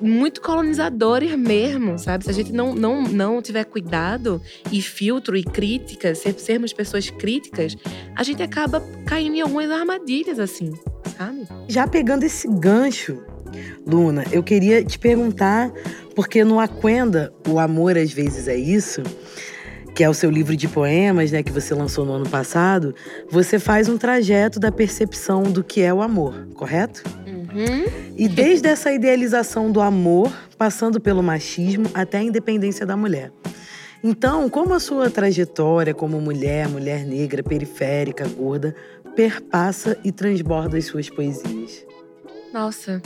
[0.00, 2.24] muito colonizadores mesmo, sabe?
[2.24, 4.40] Se a gente não, não, não tiver cuidado
[4.72, 7.76] e filtro e crítica, sermos pessoas críticas,
[8.14, 10.72] a gente acaba caindo em algumas armadilhas, assim,
[11.16, 11.46] sabe?
[11.68, 13.22] Já pegando esse gancho,
[13.86, 15.72] Luna, eu queria te perguntar,
[16.14, 19.02] porque no Aquenda, o amor às vezes é isso
[19.94, 22.94] que é o seu livro de poemas, né, que você lançou no ano passado,
[23.30, 27.02] você faz um trajeto da percepção do que é o amor, correto?
[27.56, 28.14] Uhum.
[28.16, 33.32] E desde essa idealização do amor, passando pelo machismo até a independência da mulher.
[34.04, 38.76] Então, como a sua trajetória como mulher, mulher negra, periférica, gorda,
[39.16, 41.84] perpassa e transborda as suas poesias?
[42.52, 43.02] Nossa,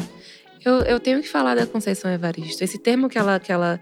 [0.65, 2.63] eu, eu tenho que falar da Conceição Evaristo.
[2.63, 3.81] Esse termo que ela, que ela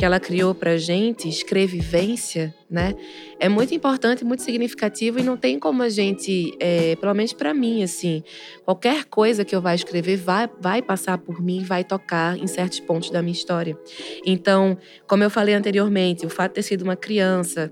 [0.00, 2.94] que ela criou para gente, escrevivência, né?
[3.38, 7.52] É muito importante, muito significativo e não tem como a gente, é, pelo menos para
[7.52, 8.24] mim, assim,
[8.64, 12.80] qualquer coisa que eu vá escrever vai, vai passar por mim, vai tocar em certos
[12.80, 13.78] pontos da minha história.
[14.24, 17.70] Então, como eu falei anteriormente, o fato de ter sido uma criança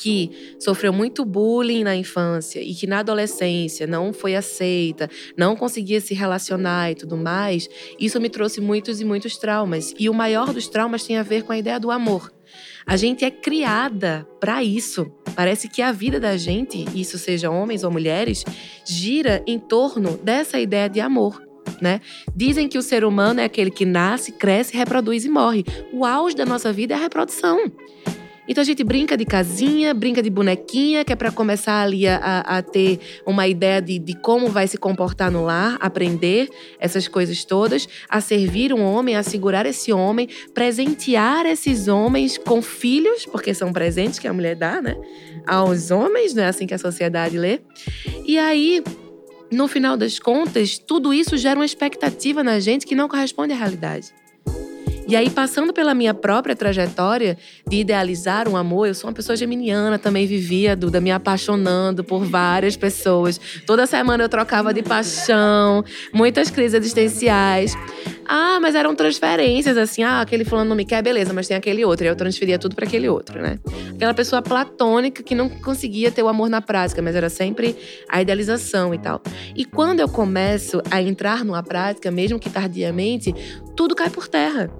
[0.00, 6.00] que sofreu muito bullying na infância e que na adolescência não foi aceita, não conseguia
[6.00, 9.94] se relacionar e tudo mais, isso me trouxe muitos e muitos traumas.
[9.98, 12.32] E o maior dos traumas tem a ver com a ideia do amor.
[12.86, 15.12] A gente é criada para isso.
[15.36, 18.44] Parece que a vida da gente, isso seja homens ou mulheres,
[18.86, 21.40] gira em torno dessa ideia de amor.
[21.80, 22.00] Né?
[22.34, 25.64] Dizem que o ser humano é aquele que nasce, cresce, reproduz e morre.
[25.92, 27.70] O auge da nossa vida é a reprodução.
[28.50, 32.40] Então a gente brinca de casinha, brinca de bonequinha, que é para começar ali a,
[32.40, 36.48] a, ter uma ideia de, de como vai se comportar no lar, aprender
[36.80, 42.60] essas coisas todas, a servir um homem, a segurar esse homem, presentear esses homens com
[42.60, 44.96] filhos, porque são presentes que a mulher dá, né?
[45.46, 47.60] Aos homens, não é assim que a sociedade lê.
[48.26, 48.82] E aí
[49.48, 53.56] no final das contas, tudo isso gera uma expectativa na gente que não corresponde à
[53.56, 54.12] realidade.
[55.10, 59.34] E aí, passando pela minha própria trajetória de idealizar um amor, eu sou uma pessoa
[59.34, 63.40] geminiana, também vivia, Duda, me apaixonando por várias pessoas.
[63.66, 67.76] Toda semana eu trocava de paixão, muitas crises existenciais.
[68.24, 71.84] Ah, mas eram transferências, assim, ah, aquele fulano não me quer, beleza, mas tem aquele
[71.84, 72.06] outro.
[72.06, 73.58] E eu transferia tudo para aquele outro, né?
[73.92, 77.74] Aquela pessoa platônica que não conseguia ter o amor na prática, mas era sempre
[78.08, 79.20] a idealização e tal.
[79.56, 83.34] E quando eu começo a entrar numa prática, mesmo que tardiamente,
[83.74, 84.70] tudo cai por terra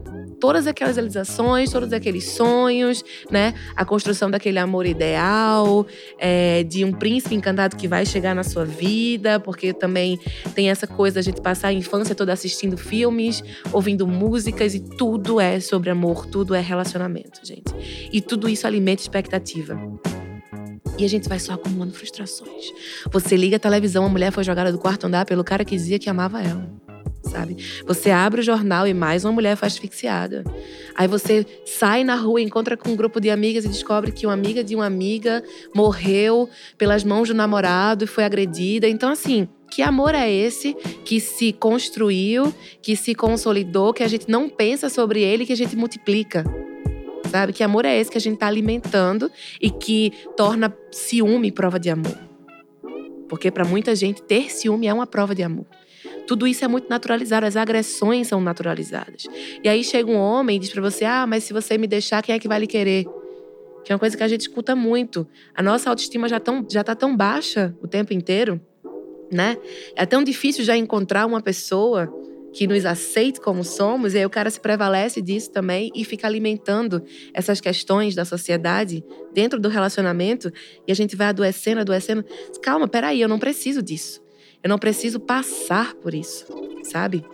[0.41, 3.55] todas aquelas realizações, todos aqueles sonhos, né?
[3.77, 5.87] A construção daquele amor ideal,
[6.19, 10.19] é, de um príncipe encantado que vai chegar na sua vida, porque também
[10.55, 15.39] tem essa coisa da gente passar a infância toda assistindo filmes, ouvindo músicas e tudo
[15.39, 17.73] é sobre amor, tudo é relacionamento, gente.
[18.11, 19.79] E tudo isso alimenta expectativa.
[20.99, 22.73] E a gente vai só acumulando frustrações.
[23.11, 25.99] Você liga a televisão, a mulher foi jogada do quarto andar pelo cara que dizia
[25.99, 26.90] que amava ela
[27.23, 27.57] sabe?
[27.87, 30.45] Você abre o jornal e mais uma mulher foi asfixiada.
[30.95, 34.35] Aí você sai na rua, encontra com um grupo de amigas e descobre que uma
[34.35, 35.43] amiga de uma amiga
[35.75, 38.89] morreu pelas mãos do namorado e foi agredida.
[38.89, 42.53] Então, assim, que amor é esse que se construiu,
[42.83, 46.45] que se consolidou, que a gente não pensa sobre ele, que a gente multiplica?
[47.31, 47.53] Sabe?
[47.53, 49.31] Que amor é esse que a gente está alimentando
[49.61, 52.19] e que torna ciúme prova de amor?
[53.29, 55.67] Porque para muita gente ter ciúme é uma prova de amor.
[56.31, 59.27] Tudo isso é muito naturalizado, as agressões são naturalizadas.
[59.65, 62.23] E aí chega um homem e diz para você: "Ah, mas se você me deixar,
[62.23, 63.05] quem é que vai lhe querer?"
[63.85, 65.27] Que é uma coisa que a gente escuta muito.
[65.53, 68.61] A nossa autoestima já tão já tá tão baixa o tempo inteiro,
[69.29, 69.57] né?
[69.97, 72.09] É tão difícil já encontrar uma pessoa
[72.53, 76.29] que nos aceite como somos, e aí o cara se prevalece disso também e fica
[76.29, 77.03] alimentando
[77.35, 80.53] essas questões da sociedade dentro do relacionamento,
[80.87, 82.25] e a gente vai adoecendo, adoecendo.
[82.63, 84.30] Calma, peraí, eu não preciso disso.
[84.63, 86.47] Eu não preciso passar por isso,
[86.83, 87.25] sabe?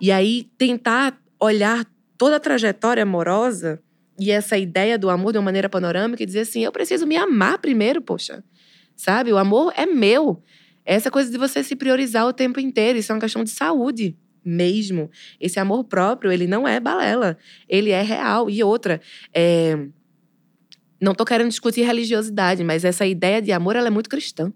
[0.00, 1.86] E aí tentar olhar
[2.18, 3.82] toda a trajetória amorosa
[4.18, 7.16] e essa ideia do amor de uma maneira panorâmica e dizer assim: eu preciso me
[7.16, 8.44] amar primeiro, poxa.
[8.96, 9.32] Sabe?
[9.32, 10.42] O amor é meu.
[10.84, 14.16] Essa coisa de você se priorizar o tempo inteiro, isso é uma questão de saúde
[14.44, 15.10] mesmo.
[15.40, 18.50] Esse amor próprio, ele não é balela, ele é real.
[18.50, 19.00] E outra,
[19.32, 19.78] é...
[21.00, 24.52] não tô querendo discutir religiosidade, mas essa ideia de amor, ela é muito cristã,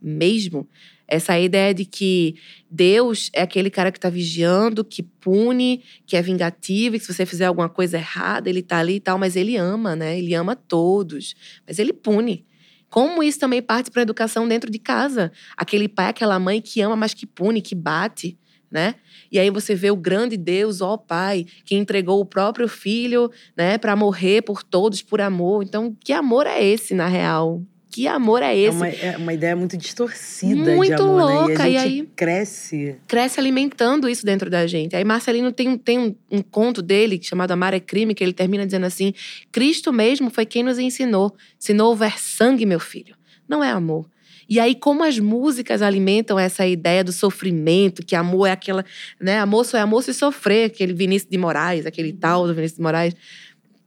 [0.00, 0.68] mesmo.
[1.12, 2.36] Essa ideia de que
[2.70, 7.12] Deus é aquele cara que está vigiando, que pune, que é vingativo, e que se
[7.12, 10.18] você fizer alguma coisa errada, ele tá ali e tal, mas ele ama, né?
[10.18, 11.34] Ele ama todos,
[11.66, 12.46] mas ele pune.
[12.88, 15.30] Como isso também parte para a educação dentro de casa.
[15.54, 18.38] Aquele pai, aquela mãe que ama, mas que pune, que bate,
[18.70, 18.94] né?
[19.30, 23.76] E aí você vê o grande Deus, ó Pai, que entregou o próprio filho, né,
[23.76, 25.62] para morrer por todos por amor.
[25.62, 27.62] Então, que amor é esse na real?
[27.92, 28.68] Que amor é esse?
[28.68, 31.62] É uma, é uma ideia muito distorcida muito de amor, louca.
[31.64, 31.70] né?
[31.70, 32.96] E, E, a gente aí cresce.
[33.06, 34.96] cresce alimentando isso dentro da gente.
[34.96, 38.32] Aí Marcelino tem, um- tem um, um conto dele chamado Amar é Crime, que ele
[38.32, 39.12] termina dizendo assim:
[39.52, 41.36] Cristo mesmo foi quem nos ensinou.
[41.58, 43.14] Se não houver sangue, meu filho,
[43.46, 44.06] não é amor.
[44.48, 48.84] E aí, como as músicas alimentam essa ideia do sofrimento, que amor é aquela,
[49.20, 49.38] né?
[49.38, 52.82] Amor só é amor se sofrer, aquele Vinícius de Moraes, aquele tal do Vinícius de
[52.82, 53.14] Moraes.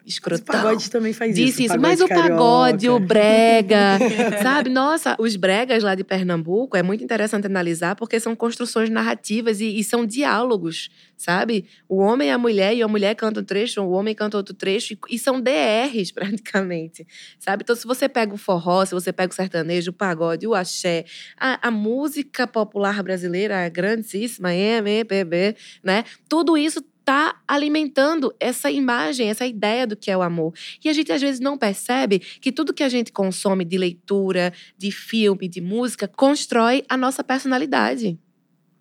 [0.05, 0.45] Mas o Escrotão.
[0.45, 1.81] pagode também faz Disse isso, isso.
[1.81, 3.97] mas o pagode, o brega,
[4.43, 4.69] sabe?
[4.69, 9.79] Nossa, os bregas lá de Pernambuco é muito interessante analisar porque são construções narrativas e,
[9.79, 11.65] e são diálogos, sabe?
[11.89, 14.53] O homem e a mulher, e a mulher canta um trecho, o homem canta outro
[14.53, 17.07] trecho, e, e são DRs praticamente,
[17.39, 17.63] sabe?
[17.63, 21.05] Então, se você pega o forró, se você pega o sertanejo, o pagode, o axé,
[21.35, 26.03] a, a música popular brasileira, a grandíssima MPB, né?
[26.29, 30.53] Tudo isso tá alimentando essa imagem, essa ideia do que é o amor.
[30.83, 34.51] E a gente às vezes não percebe que tudo que a gente consome de leitura,
[34.75, 38.19] de filme, de música, constrói a nossa personalidade.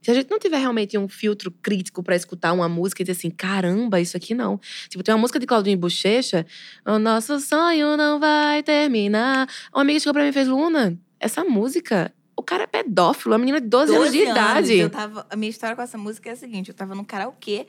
[0.00, 3.18] Se a gente não tiver realmente um filtro crítico pra escutar uma música e dizer
[3.18, 4.60] assim, caramba, isso aqui não.
[4.88, 6.44] Tipo, tem uma música de Claudinho Bochecha,
[6.84, 9.48] o nosso sonho não vai terminar.
[9.72, 13.38] Uma amiga chegou pra mim e fez, Luna, essa música, o cara é pedófilo, a
[13.38, 14.76] menina de 12, anos de idade.
[14.76, 17.66] Eu tava, a minha história com essa música é a seguinte: eu tava no karaokê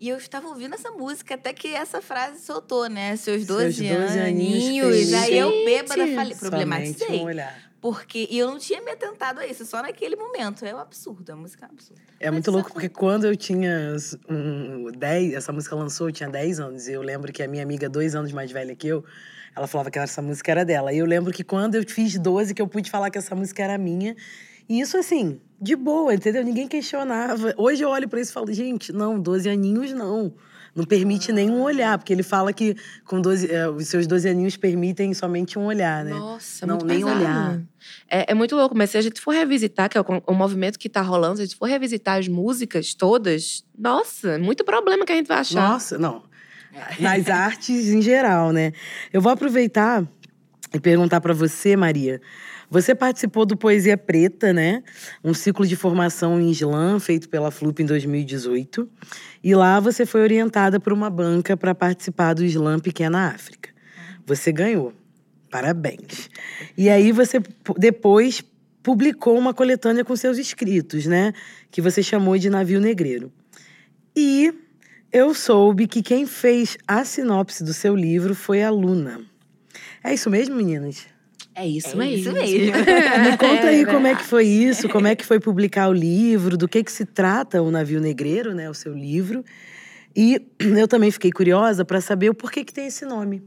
[0.00, 3.16] e eu estava ouvindo essa música até que essa frase soltou, né?
[3.16, 5.12] Seus 12, Seus 12 aninhos aninhos.
[5.14, 7.20] Aí eu bêbada falei, problematizei.
[7.20, 7.66] um olhar.
[7.80, 10.64] Porque e eu não tinha me atentado a isso, só naquele momento.
[10.64, 12.02] É um absurdo, a música é um absurdo.
[12.18, 13.94] É muito louco, porque quando eu tinha
[14.28, 16.88] um, 10, essa música lançou, eu tinha 10 anos.
[16.88, 19.04] E eu lembro que a minha amiga, dois anos mais velha que eu,
[19.54, 20.92] ela falava que essa música era dela.
[20.92, 23.62] E eu lembro que quando eu fiz 12, que eu pude falar que essa música
[23.62, 24.16] era minha.
[24.68, 26.44] E isso, assim, de boa, entendeu?
[26.44, 27.54] Ninguém questionava.
[27.56, 30.34] Hoje eu olho pra isso e falo, gente, não, 12 aninhos não.
[30.74, 34.58] Não permite nenhum olhar, porque ele fala que com 12, é, os seus 12 aninhos
[34.58, 36.10] permitem somente um olhar, né?
[36.10, 37.18] Nossa, Não, nem pesado.
[37.18, 37.62] olhar.
[38.10, 40.78] É, é muito louco, mas se a gente for revisitar, que é o, o movimento
[40.78, 45.06] que tá rolando, se a gente for revisitar as músicas todas, nossa, é muito problema
[45.06, 45.66] que a gente vai achar.
[45.66, 46.24] Nossa, não.
[47.00, 48.72] Nas artes em geral, né?
[49.10, 50.06] Eu vou aproveitar
[50.74, 52.20] e perguntar pra você, Maria.
[52.70, 54.82] Você participou do Poesia Preta, né?
[55.22, 58.88] Um ciclo de formação em slam feito pela FLUP em 2018.
[59.42, 63.70] E lá você foi orientada por uma banca para participar do Slam Pequena África.
[64.26, 64.92] Você ganhou.
[65.50, 66.28] Parabéns.
[66.76, 67.40] E aí você
[67.78, 68.42] depois
[68.82, 71.32] publicou uma coletânea com seus escritos, né?
[71.70, 73.32] Que você chamou de Navio Negreiro.
[74.14, 74.52] E
[75.12, 79.20] eu soube que quem fez a sinopse do seu livro foi a Luna.
[80.02, 81.06] É isso mesmo, meninas?
[81.58, 82.16] É isso É mesmo.
[82.16, 82.76] isso mesmo.
[83.24, 85.92] Me conta aí É como é que foi isso, como é que foi publicar o
[85.92, 89.42] livro, do que que se trata o Navio Negreiro, né, o seu livro.
[90.14, 93.42] E eu também fiquei curiosa para saber o porquê que tem esse nome,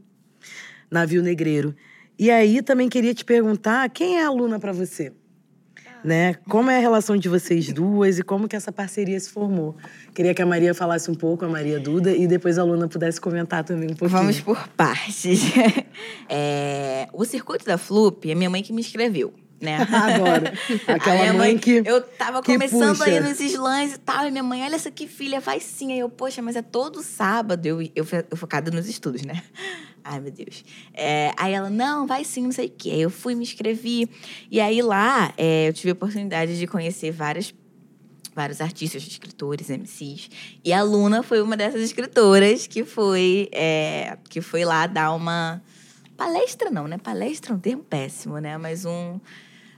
[0.90, 1.76] Navio Negreiro.
[2.18, 5.14] E aí também queria te perguntar, quem é a Luna para você?
[6.04, 6.36] Né?
[6.48, 9.76] Como é a relação de vocês duas e como que essa parceria se formou?
[10.14, 13.20] Queria que a Maria falasse um pouco, a Maria Duda, e depois a Luna pudesse
[13.20, 14.22] comentar também um pouquinho.
[14.22, 15.42] Vamos por partes.
[16.32, 19.78] É, o circuito da Flup é minha mãe que me escreveu, né?
[19.92, 20.46] Adoro.
[20.88, 21.82] Aquela minha mãe que...
[21.86, 23.10] Eu tava que começando puxa.
[23.10, 25.92] aí nos slams e tal, e minha mãe, olha essa aqui, filha, faz sim.
[25.92, 27.66] Aí eu, poxa, mas é todo sábado.
[27.66, 29.44] Eu, eu, eu focada nos estudos, né?
[30.04, 30.64] Ai, meu Deus.
[30.94, 32.92] É, aí ela, não, vai sim, não sei o quê.
[32.92, 34.10] Aí eu fui, me inscrevi.
[34.50, 37.54] E aí lá, é, eu tive a oportunidade de conhecer várias
[38.36, 40.30] vários artistas, escritores, MCs.
[40.64, 45.62] E a Luna foi uma dessas escritoras que foi, é, que foi lá dar uma
[46.16, 46.98] palestra, não, né?
[46.98, 48.58] Palestra é um termo péssimo, né?
[48.58, 49.20] Mas um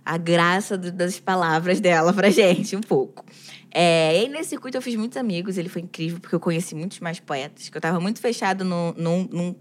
[0.05, 3.25] a graça do- das palavras dela pra gente, um pouco.
[3.73, 5.57] É, e aí, nesse circuito, eu fiz muitos amigos.
[5.57, 7.69] Ele foi incrível, porque eu conheci muitos mais poetas.
[7.69, 9.55] Que eu tava muito fechada no, num, num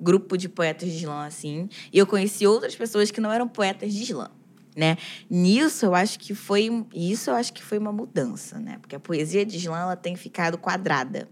[0.00, 1.68] grupo de poetas de slam, assim.
[1.92, 4.30] E eu conheci outras pessoas que não eram poetas de slam.
[4.74, 4.96] né?
[5.28, 8.78] Nisso eu acho que foi isso eu acho que foi uma mudança, né?
[8.80, 11.28] Porque a poesia de slam ela tem ficado quadrada,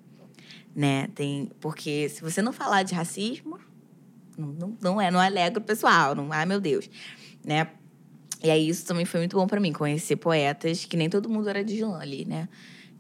[0.76, 1.08] né?
[1.14, 3.58] Tem porque se você não falar de racismo,
[4.36, 6.88] não, não, não é, não alegra o pessoal, não, ai meu Deus,
[7.44, 7.66] né?
[8.42, 11.48] E aí isso também foi muito bom para mim conhecer poetas que nem todo mundo
[11.48, 12.48] era de slam ali, né?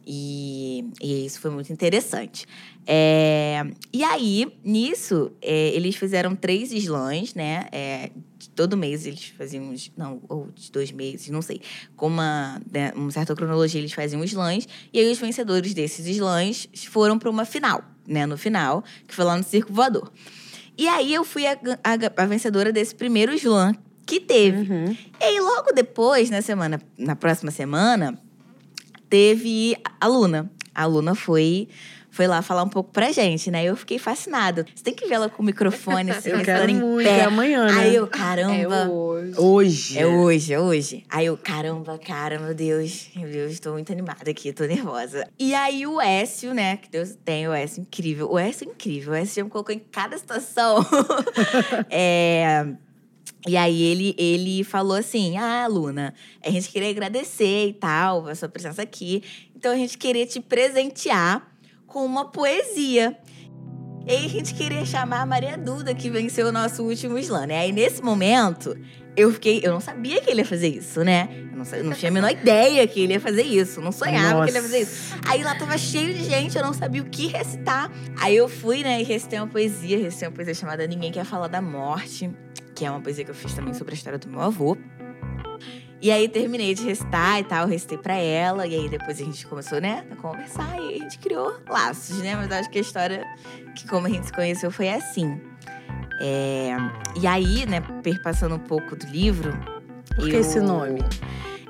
[0.06, 2.46] E, e, isso foi muito interessante.
[2.86, 3.62] É,
[3.92, 7.68] e aí, nisso, é, eles fizeram três slams, né?
[7.70, 8.10] É,
[8.56, 11.60] todo mês eles faziam, não, ou de dois meses, não sei.
[11.96, 14.66] Com uma, né, uma certa cronologia, eles faziam slams.
[14.92, 18.26] E aí, os vencedores desses slams foram para uma final, né?
[18.26, 20.10] No final, que foi lá no Circo Voador.
[20.76, 21.52] E aí, eu fui a,
[21.84, 23.76] a, a vencedora desse primeiro slam
[24.10, 24.70] que teve.
[24.70, 24.96] Uhum.
[25.20, 28.18] E aí, logo depois, na semana, na próxima semana
[29.08, 30.50] teve a Luna.
[30.74, 31.68] A Luna foi
[32.12, 33.64] foi lá falar um pouco pra gente, né?
[33.64, 34.66] Eu fiquei fascinada.
[34.74, 37.20] Você tem que ver ela com o microfone, assim, eu quero muito, pé.
[37.20, 37.80] É amanhã, né?
[37.80, 38.76] Aí eu, caramba.
[38.76, 39.38] É hoje.
[39.38, 39.98] Hoje.
[39.98, 41.04] É hoje, é hoje.
[41.08, 43.10] Aí eu, caramba, cara, meu Deus.
[43.14, 45.24] Meu Deus, tô muito animada aqui, tô nervosa.
[45.38, 46.78] E aí o Écio, né?
[46.78, 48.28] Que Deus tem, o Écio incrível.
[48.28, 49.12] O Écio é incrível.
[49.12, 50.84] O Écio já me colocou em cada situação.
[51.88, 52.66] é...
[53.46, 56.14] E aí ele, ele falou assim: Ah, Luna,
[56.44, 59.22] a gente queria agradecer e tal, a sua presença aqui.
[59.56, 61.50] Então a gente queria te presentear
[61.86, 63.16] com uma poesia.
[64.06, 67.46] E aí a gente queria chamar a Maria Duda, que venceu o nosso último slam,
[67.46, 67.60] né?
[67.60, 68.76] Aí nesse momento,
[69.16, 69.60] eu fiquei.
[69.62, 71.28] Eu não sabia que ele ia fazer isso, né?
[71.50, 73.80] Eu não, eu não tinha a menor ideia que ele ia fazer isso.
[73.80, 74.44] Não sonhava Nossa.
[74.44, 75.14] que ele ia fazer isso.
[75.26, 77.90] Aí lá tava cheio de gente, eu não sabia o que recitar.
[78.20, 81.48] Aí eu fui, né, e recitei uma poesia, recitei uma poesia chamada Ninguém Quer Falar
[81.48, 82.30] da Morte
[82.80, 84.74] que é uma poesia que eu fiz também sobre a história do meu avô.
[86.00, 89.46] E aí terminei de recitar e tal, recitei pra ela, e aí depois a gente
[89.46, 92.34] começou, né, a conversar e a gente criou laços, né?
[92.34, 93.22] Mas acho que a história,
[93.76, 95.38] que como a gente se conheceu, foi assim.
[96.22, 96.74] É...
[97.20, 99.52] E aí, né, perpassando um pouco do livro.
[100.16, 100.40] Por que eu...
[100.40, 101.04] esse nome?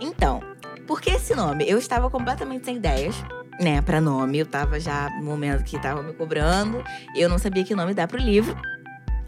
[0.01, 0.41] Então,
[0.87, 1.69] por que esse nome?
[1.69, 3.17] Eu estava completamente sem ideias,
[3.61, 4.39] né, pra nome.
[4.39, 6.85] Eu tava já no momento que tava me cobrando,
[7.17, 8.57] eu não sabia que nome dar pro livro.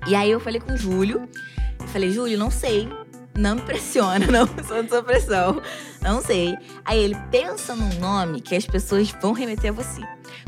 [0.07, 1.29] E aí eu falei com o Júlio.
[1.89, 2.89] Falei, Júlio, não sei.
[3.35, 5.63] Não me pressiona, não sou de sua pressão.
[6.03, 6.55] Não sei.
[6.85, 10.03] Aí ele pensa num nome que as pessoas vão remeter a você.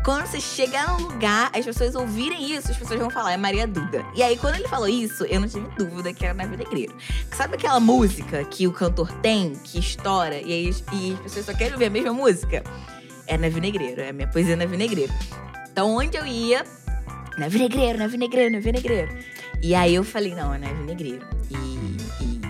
[0.04, 3.66] Quando você chegar num lugar, as pessoas ouvirem isso, as pessoas vão falar, é Maria
[3.66, 4.04] Duda.
[4.14, 6.94] E aí, quando ele falou isso, eu não tive dúvida que era Navio Negreiro.
[7.32, 11.54] Sabe aquela música que o cantor tem, que estoura, e, aí, e as pessoas só
[11.54, 12.62] querem ouvir a mesma música?
[13.26, 15.12] É Navio Negreiro, é a minha poesia Navio Negreiro.
[15.72, 16.64] Então, onde eu ia,
[17.38, 19.33] Navio Negreiro, Navio Negreiro, Navio Negreiro.
[19.62, 21.26] E aí eu falei, não, é neve negreiro.
[21.50, 22.40] E, e,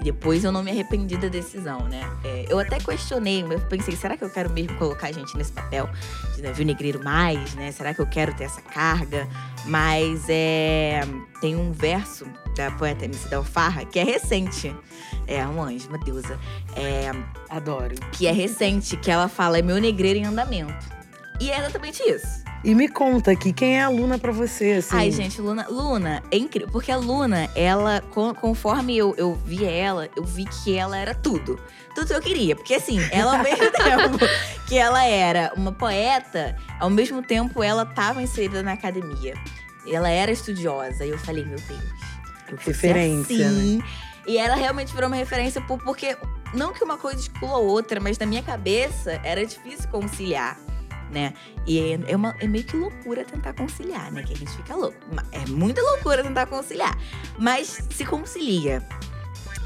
[0.00, 2.08] e, depois eu não me arrependi da decisão, né?
[2.24, 5.52] É, eu até questionei, eu pensei, será que eu quero mesmo colocar a gente nesse
[5.52, 5.88] papel
[6.34, 7.72] de navio negreiro mais, né?
[7.72, 9.28] Será que eu quero ter essa carga?
[9.64, 11.00] Mas é,
[11.40, 12.26] tem um verso
[12.56, 14.74] da poeta MC Dalfarra que é recente.
[15.26, 16.38] É um anjo, uma deusa.
[16.76, 17.10] É,
[17.48, 17.94] Adoro.
[18.12, 20.86] Que é recente, que ela fala, é meu negreiro em andamento.
[21.40, 22.45] E é exatamente isso.
[22.66, 24.96] E me conta aqui, quem é a Luna para você, assim?
[24.96, 26.68] Ai, gente, Luna, Luna é incrível.
[26.72, 28.02] Porque a Luna, ela,
[28.40, 31.60] conforme eu, eu vi ela, eu vi que ela era tudo.
[31.94, 32.56] Tudo que eu queria.
[32.56, 34.18] Porque, assim, ela, ao mesmo tempo
[34.66, 39.34] que ela era uma poeta, ao mesmo tempo ela estava inserida na academia.
[39.86, 41.06] Ela era estudiosa.
[41.06, 41.80] E eu falei, meu Deus.
[42.50, 43.76] Eu referência, assim.
[43.76, 43.84] né?
[44.26, 46.16] E ela realmente virou uma referência por, porque,
[46.52, 50.58] não que uma coisa exclua a outra, mas na minha cabeça era difícil conciliar
[51.10, 51.32] né?
[51.66, 54.22] E é, é, uma, é meio que loucura tentar conciliar, né?
[54.22, 54.98] Que a gente fica louco.
[55.32, 56.96] É muita loucura tentar conciliar.
[57.38, 58.86] Mas se concilia.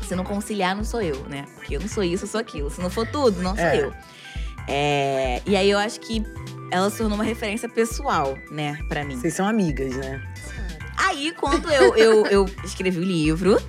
[0.06, 1.46] Se não conciliar, não sou eu, né?
[1.54, 2.70] Porque eu não sou isso, eu sou aquilo.
[2.70, 3.80] Se não for tudo, não sou é.
[3.80, 3.94] eu.
[4.66, 6.24] É, e aí eu acho que
[6.70, 9.16] ela se tornou uma referência pessoal, né, para mim.
[9.16, 10.22] Vocês são amigas, né?
[10.96, 13.60] Aí, quando eu, eu, eu escrevi o livro,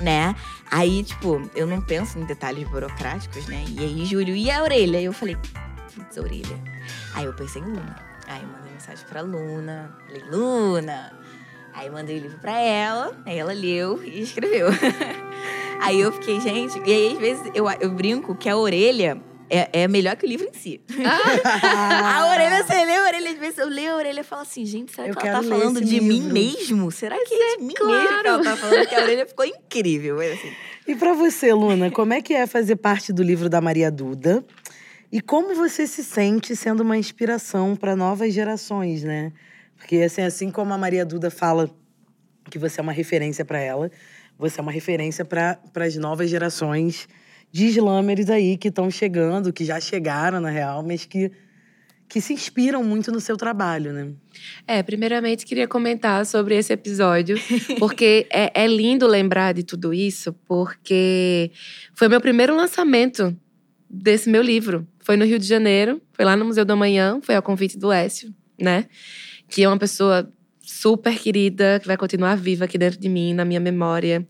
[0.00, 0.34] né?
[0.70, 3.64] Aí, tipo, eu não penso em detalhes burocráticos, né?
[3.68, 5.00] E aí, Júlio, e a orelha?
[5.00, 5.36] E eu falei,
[5.94, 6.75] putz, a orelha.
[7.14, 7.96] Aí eu pensei em Luna.
[8.26, 9.96] Aí eu mandei mensagem pra Luna.
[10.06, 11.12] Falei, Luna!
[11.72, 14.68] Aí mandei o livro pra ela, aí ela leu e escreveu.
[15.78, 16.80] aí eu fiquei, gente.
[16.86, 20.28] E aí, às vezes, eu, eu brinco que a orelha é, é melhor que o
[20.28, 20.80] livro em si.
[21.04, 24.64] a orelha, você lê a orelha, às vezes eu leio a orelha e falo assim,
[24.64, 26.08] gente, será que eu ela tá falando de livro.
[26.08, 26.90] mim mesmo?
[26.90, 27.92] Será que é de mim claro.
[27.92, 28.86] mesmo que ela tá falando?
[28.86, 30.18] Que a orelha ficou incrível.
[30.20, 30.52] Assim.
[30.88, 34.44] E pra você, Luna, como é que é fazer parte do livro da Maria Duda?
[35.10, 39.32] E como você se sente sendo uma inspiração para novas gerações, né?
[39.76, 41.70] Porque assim, assim como a Maria Duda fala
[42.50, 43.90] que você é uma referência para ela,
[44.38, 47.08] você é uma referência para as novas gerações
[47.50, 51.30] de slamers aí que estão chegando, que já chegaram na real, mas que
[52.08, 54.12] que se inspiram muito no seu trabalho, né?
[54.66, 57.36] É, primeiramente queria comentar sobre esse episódio,
[57.78, 61.50] porque é, é lindo lembrar de tudo isso, porque
[61.94, 63.36] foi meu primeiro lançamento
[63.88, 64.86] desse meu livro.
[65.06, 67.92] Foi no Rio de Janeiro, foi lá no Museu da Manhã, foi ao convite do
[67.92, 68.86] Écio, né?
[69.48, 70.28] Que é uma pessoa
[70.60, 74.26] super querida, que vai continuar viva aqui dentro de mim, na minha memória.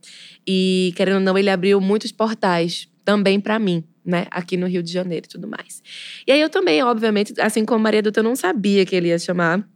[0.47, 4.27] E, querendo ou não, ele abriu muitos portais também para mim, né?
[4.31, 5.83] Aqui no Rio de Janeiro e tudo mais.
[6.27, 9.18] E aí eu também, obviamente, assim como Maria Dutra, eu não sabia que ele ia
[9.18, 9.66] chamar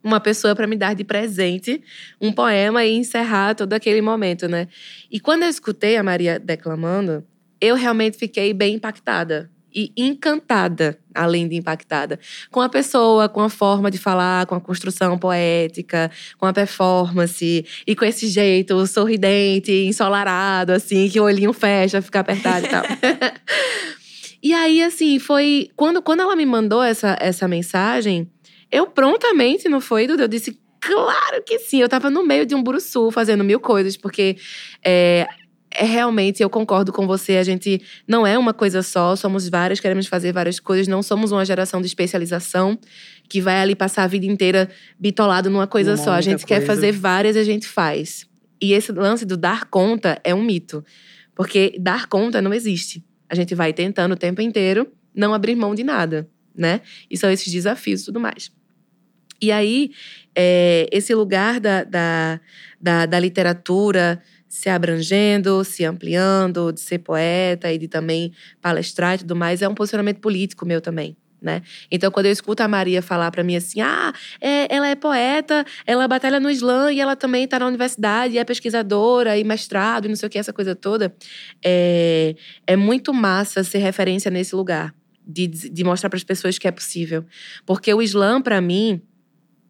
[0.00, 1.82] uma pessoa para me dar de presente
[2.20, 4.68] um poema e encerrar todo aquele momento, né?
[5.10, 7.26] E quando eu escutei a Maria declamando,
[7.60, 12.18] eu realmente fiquei bem impactada e encantada, além de impactada,
[12.50, 17.64] com a pessoa, com a forma de falar, com a construção poética, com a performance
[17.86, 22.82] e com esse jeito sorridente, ensolarado, assim, que o olhinho fecha, fica apertado e tal.
[24.42, 25.70] e aí, assim, foi.
[25.76, 28.30] Quando, quando ela me mandou essa, essa mensagem,
[28.70, 30.24] eu prontamente, não foi, Duda?
[30.24, 30.58] Eu disse.
[30.82, 34.38] Claro que sim, eu tava no meio de um buruçu fazendo mil coisas, porque
[34.82, 35.26] é,
[35.72, 39.78] é realmente, eu concordo com você, a gente não é uma coisa só, somos várias,
[39.78, 42.78] queremos fazer várias coisas, não somos uma geração de especialização
[43.28, 44.68] que vai ali passar a vida inteira
[44.98, 46.12] bitolado numa coisa só.
[46.12, 46.66] A gente quer coisa.
[46.66, 48.28] fazer várias e a gente faz.
[48.60, 50.84] E esse lance do dar conta é um mito,
[51.34, 53.04] porque dar conta não existe.
[53.28, 56.80] A gente vai tentando o tempo inteiro não abrir mão de nada, né?
[57.08, 58.50] E são esses desafios e tudo mais.
[59.40, 59.92] E aí,
[60.34, 62.40] é, esse lugar da, da,
[62.80, 69.18] da, da literatura se abrangendo, se ampliando, de ser poeta e de também palestrar e
[69.18, 71.16] tudo mais, é um posicionamento político meu também.
[71.40, 71.62] Né?
[71.88, 75.64] Então, quando eu escuto a Maria falar para mim assim, ah, é, ela é poeta,
[75.86, 80.08] ela batalha no Islã e ela também está na universidade, é pesquisadora e mestrado e
[80.08, 81.14] não sei o que, essa coisa toda,
[81.64, 82.34] é,
[82.66, 84.92] é muito massa ser referência nesse lugar,
[85.24, 87.24] de, de mostrar para as pessoas que é possível.
[87.64, 89.00] Porque o Islã, para mim,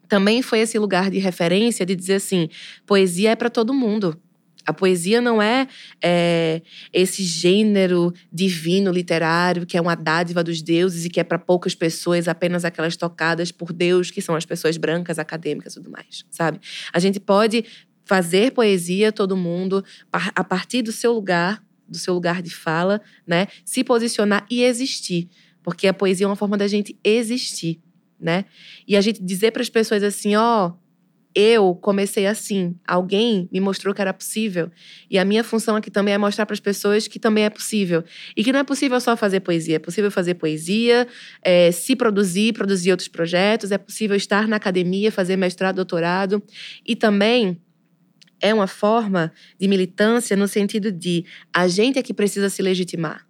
[0.09, 2.49] também foi esse lugar de referência de dizer assim:
[2.85, 4.19] poesia é para todo mundo.
[4.65, 5.67] A poesia não é,
[6.03, 6.61] é,
[6.93, 11.75] esse gênero divino literário que é uma dádiva dos deuses e que é para poucas
[11.75, 16.23] pessoas, apenas aquelas tocadas por Deus, que são as pessoas brancas, acadêmicas e tudo mais,
[16.29, 16.59] sabe?
[16.93, 17.65] A gente pode
[18.05, 23.47] fazer poesia, todo mundo, a partir do seu lugar, do seu lugar de fala, né?
[23.63, 25.29] Se posicionar e existir.
[25.63, 27.79] Porque a poesia é uma forma da gente existir,
[28.19, 28.45] né?
[28.87, 30.73] E a gente dizer para as pessoas assim, ó,
[31.33, 34.69] eu comecei assim, alguém me mostrou que era possível.
[35.09, 38.03] E a minha função aqui também é mostrar para as pessoas que também é possível.
[38.35, 41.07] E que não é possível só fazer poesia, é possível fazer poesia,
[41.41, 46.43] é, se produzir, produzir outros projetos, é possível estar na academia, fazer mestrado, doutorado.
[46.85, 47.59] E também
[48.41, 51.23] é uma forma de militância no sentido de
[51.53, 53.25] a gente é que precisa se legitimar.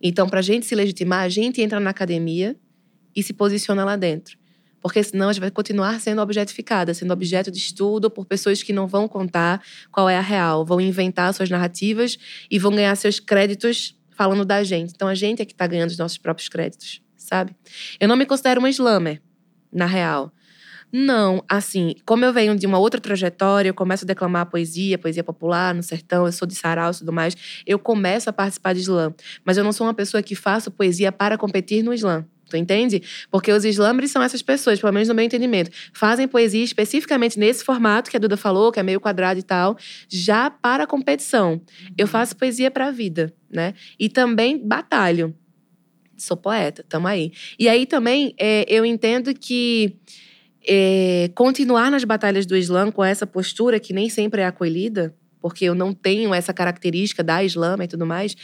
[0.00, 2.56] Então, para a gente se legitimar, a gente entra na academia
[3.14, 4.38] e se posiciona lá dentro.
[4.86, 8.72] Porque senão a gente vai continuar sendo objetificada, sendo objeto de estudo por pessoas que
[8.72, 9.60] não vão contar
[9.90, 12.16] qual é a real, vão inventar suas narrativas
[12.48, 14.92] e vão ganhar seus créditos falando da gente.
[14.94, 17.56] Então a gente é que está ganhando os nossos próprios créditos, sabe?
[17.98, 19.20] Eu não me considero uma slammer,
[19.72, 20.32] na real.
[20.92, 25.24] Não, assim, como eu venho de uma outra trajetória, eu começo a declamar poesia, poesia
[25.24, 28.82] popular no sertão, eu sou de sarau e tudo mais, eu começo a participar de
[28.82, 29.12] slam.
[29.44, 32.24] Mas eu não sou uma pessoa que faço poesia para competir no slam.
[32.48, 33.02] Tu entende?
[33.30, 37.64] Porque os slambres são essas pessoas, pelo menos no meu entendimento, fazem poesia especificamente nesse
[37.64, 39.76] formato que a Duda falou, que é meio quadrado e tal,
[40.08, 41.60] já para a competição.
[41.98, 43.74] Eu faço poesia para a vida, né?
[43.98, 45.34] E também batalho.
[46.16, 47.32] Sou poeta, tamo aí.
[47.58, 49.96] E aí também é, eu entendo que
[50.66, 55.64] é, continuar nas batalhas do Islã com essa postura que nem sempre é acolhida, porque
[55.64, 58.34] eu não tenho essa característica da Islã e tudo mais,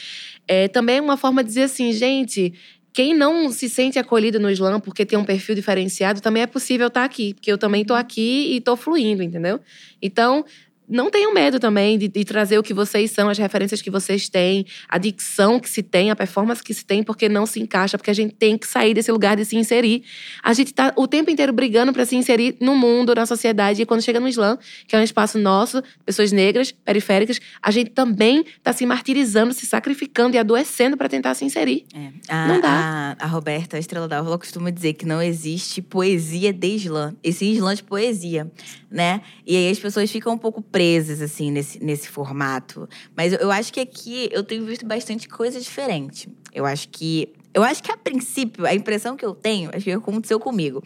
[0.46, 2.52] é também uma forma de dizer assim, gente,
[2.92, 6.88] quem não se sente acolhido no Islã porque tem um perfil diferenciado, também é possível
[6.88, 9.58] estar aqui, porque eu também tô aqui e tô fluindo, entendeu?
[10.00, 10.44] Então,
[10.92, 14.28] não tenham medo também de, de trazer o que vocês são, as referências que vocês
[14.28, 17.96] têm, a dicção que se tem, a performance que se tem, porque não se encaixa,
[17.96, 20.04] porque a gente tem que sair desse lugar de se inserir.
[20.42, 23.86] A gente tá o tempo inteiro brigando para se inserir no mundo, na sociedade, e
[23.86, 28.44] quando chega no Islã, que é um espaço nosso, pessoas negras, periféricas, a gente também
[28.62, 31.84] tá se martirizando, se sacrificando e adoecendo para tentar se inserir.
[31.94, 32.08] É.
[32.28, 33.16] A, Não dá.
[33.18, 37.16] A, a Roberta, a Estrela da Orla, costuma dizer que não existe poesia de slam.
[37.22, 38.50] Esse slam de poesia,
[38.90, 39.22] né?
[39.46, 40.81] E aí as pessoas ficam um pouco presas,
[41.20, 42.88] assim, nesse, nesse formato.
[43.16, 46.28] Mas eu, acho que aqui eu tenho visto bastante coisa diferente.
[46.52, 47.32] Eu acho que...
[47.54, 50.82] Eu acho que, a princípio, a impressão que eu tenho, acho que aconteceu comigo.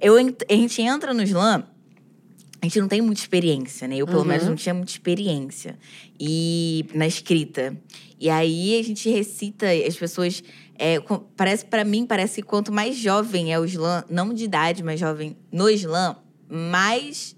[0.00, 1.64] Eu, a gente entra no slam
[2.62, 3.96] a gente não tem muita experiência, né?
[3.96, 4.26] Eu, pelo Uhum.
[4.26, 5.78] menos, não tinha muita experiência.
[6.18, 7.74] E na escrita.
[8.18, 10.42] E aí a gente recita, as pessoas
[10.82, 10.98] É,
[11.36, 14.98] parece para mim, parece que quanto mais jovem é o slam, não de idade, mas
[14.98, 16.16] jovem no slam,
[16.48, 17.36] mais.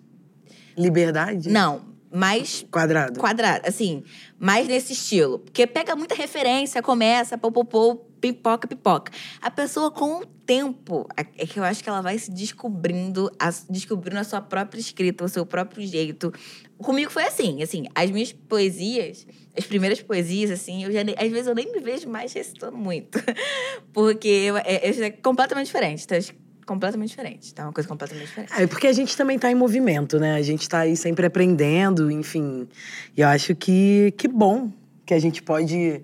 [0.78, 1.48] Liberdade?
[1.48, 1.80] Não,
[2.12, 3.18] mais Quadrado.
[3.18, 4.02] quadrado, assim,
[4.38, 5.38] mais nesse estilo.
[5.38, 9.10] Porque pega muita referência, começa, pô, pô, pô, pipoca, pipoca.
[9.40, 13.50] A pessoa, com o tempo, é que eu acho que ela vai se descobrindo, a-
[13.68, 16.32] descobrindo a sua própria escrita, o seu próprio jeito.
[16.78, 21.46] Comigo foi assim, assim, as minhas poesias, as primeiras poesias, assim, eu já às vezes
[21.46, 23.18] eu nem me vejo mais recitando muito.
[23.92, 26.04] Porque eu, é, é completamente diferente.
[26.04, 26.18] Então,
[26.66, 27.54] completamente diferente.
[27.54, 28.52] Tá uma coisa completamente diferente.
[28.60, 30.34] É porque a gente também tá em movimento, né?
[30.34, 32.68] A gente tá aí sempre aprendendo, enfim.
[33.16, 34.70] E eu acho que que bom
[35.04, 36.02] que a gente pode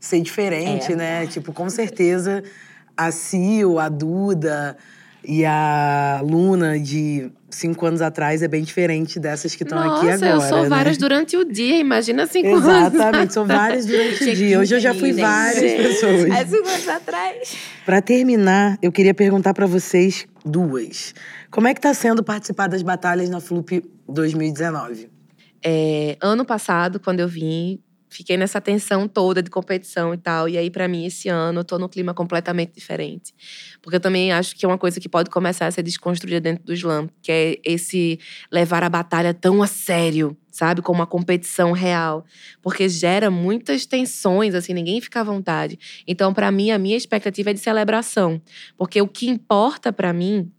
[0.00, 0.96] ser diferente, É.
[0.96, 1.26] né?
[1.26, 2.42] Tipo, com certeza
[2.96, 4.76] a Sil, a Duda
[5.24, 10.26] e a Luna de cinco anos atrás é bem diferente dessas que estão aqui Nossa,
[10.26, 10.30] agora.
[10.30, 10.68] eu sou né?
[10.68, 12.94] várias durante o dia, imagina cinco anos.
[12.94, 14.58] Exatamente, são várias durante o dia.
[14.60, 15.82] Hoje eu já fui 15 várias gente.
[15.82, 16.30] pessoas.
[16.30, 17.56] Há cinco anos atrás.
[17.84, 21.14] Pra terminar, eu queria perguntar pra vocês duas.
[21.50, 25.10] Como é que tá sendo participar das batalhas na Flup 2019?
[25.64, 30.48] É, ano passado, quando eu vim, fiquei nessa tensão toda de competição e tal.
[30.48, 33.34] E aí, pra mim, esse ano, eu tô num clima completamente diferente.
[33.82, 36.64] Porque eu também acho que é uma coisa que pode começar a ser desconstruída dentro
[36.64, 38.18] do slam, que é esse
[38.50, 40.82] levar a batalha tão a sério, sabe?
[40.82, 42.24] Como uma competição real.
[42.62, 45.78] Porque gera muitas tensões, assim, ninguém fica à vontade.
[46.06, 48.40] Então, pra mim, a minha expectativa é de celebração.
[48.76, 50.50] Porque o que importa pra mim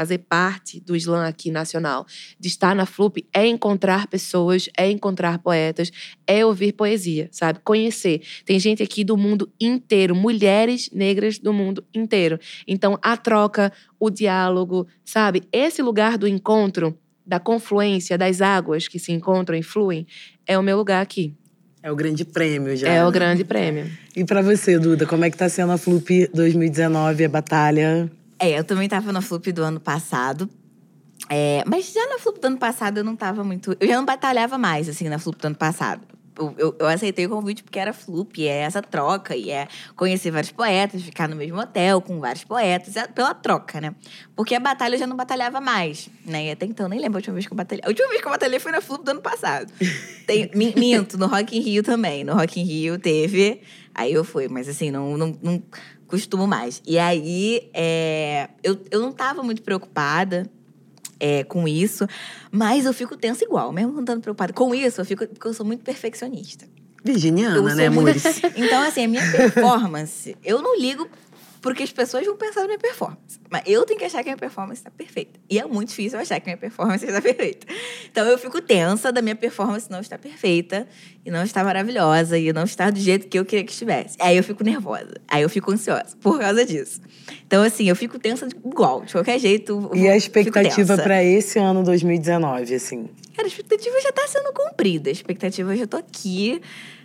[0.00, 2.06] fazer parte do slam aqui nacional,
[2.38, 5.92] de estar na Flup, é encontrar pessoas, é encontrar poetas,
[6.26, 7.58] é ouvir poesia, sabe?
[7.62, 8.22] Conhecer.
[8.46, 12.40] Tem gente aqui do mundo inteiro, mulheres negras do mundo inteiro.
[12.66, 15.42] Então, a troca, o diálogo, sabe?
[15.52, 20.06] Esse lugar do encontro, da confluência das águas que se encontram e fluem,
[20.46, 21.34] é o meu lugar aqui.
[21.82, 22.88] É o grande prêmio já.
[22.88, 23.86] É o grande prêmio.
[24.16, 28.10] E pra você, Duda, como é que tá sendo a Flup 2019, a batalha?
[28.40, 30.48] É, eu também tava na Flup do ano passado.
[31.28, 33.76] É, mas já na Flup do ano passado eu não tava muito.
[33.78, 36.00] Eu já não batalhava mais, assim, na Flup do ano passado.
[36.38, 40.30] Eu, eu, eu aceitei o convite porque era Flup, é essa troca, e é conhecer
[40.30, 43.94] vários poetas, ficar no mesmo hotel com vários poetas, é pela troca, né?
[44.34, 46.46] Porque a batalha eu já não batalhava mais, né?
[46.46, 47.84] E até então, nem lembro a última vez que eu batalhei.
[47.84, 49.70] A última vez que eu batalhei foi na Flup do ano passado.
[50.26, 52.24] Tem, mi- minto, no Rock in Rio também.
[52.24, 53.60] No Rock in Rio teve,
[53.94, 55.62] aí eu fui, mas assim, não, não, não
[56.06, 56.82] costumo mais.
[56.86, 60.50] E aí, é, eu, eu não tava muito preocupada
[61.18, 62.06] é, com isso,
[62.50, 64.52] mas eu fico tensa igual, mesmo não estando preocupada.
[64.52, 66.66] Com isso, eu fico, porque eu sou muito perfeccionista.
[67.02, 68.42] Virginiana, né, muito- amores?
[68.56, 71.08] Então, assim, a minha performance, eu não ligo
[71.60, 73.38] porque as pessoas vão pensar na minha performance.
[73.50, 75.38] Mas eu tenho que achar que a minha performance está perfeita.
[75.48, 77.66] E é muito difícil eu achar que a minha performance está perfeita.
[78.10, 80.86] Então eu fico tensa da minha performance não estar perfeita,
[81.24, 84.16] e não estar maravilhosa, e não estar do jeito que eu queria que estivesse.
[84.20, 85.14] Aí eu fico nervosa.
[85.28, 87.00] Aí eu fico ansiosa por causa disso.
[87.46, 89.90] Então, assim, eu fico tensa igual, de qualquer jeito.
[89.94, 93.08] E a expectativa pra esse ano 2019, assim?
[93.34, 95.10] Cara, a expectativa já tá sendo cumprida.
[95.10, 96.60] A expectativa eu já tô aqui.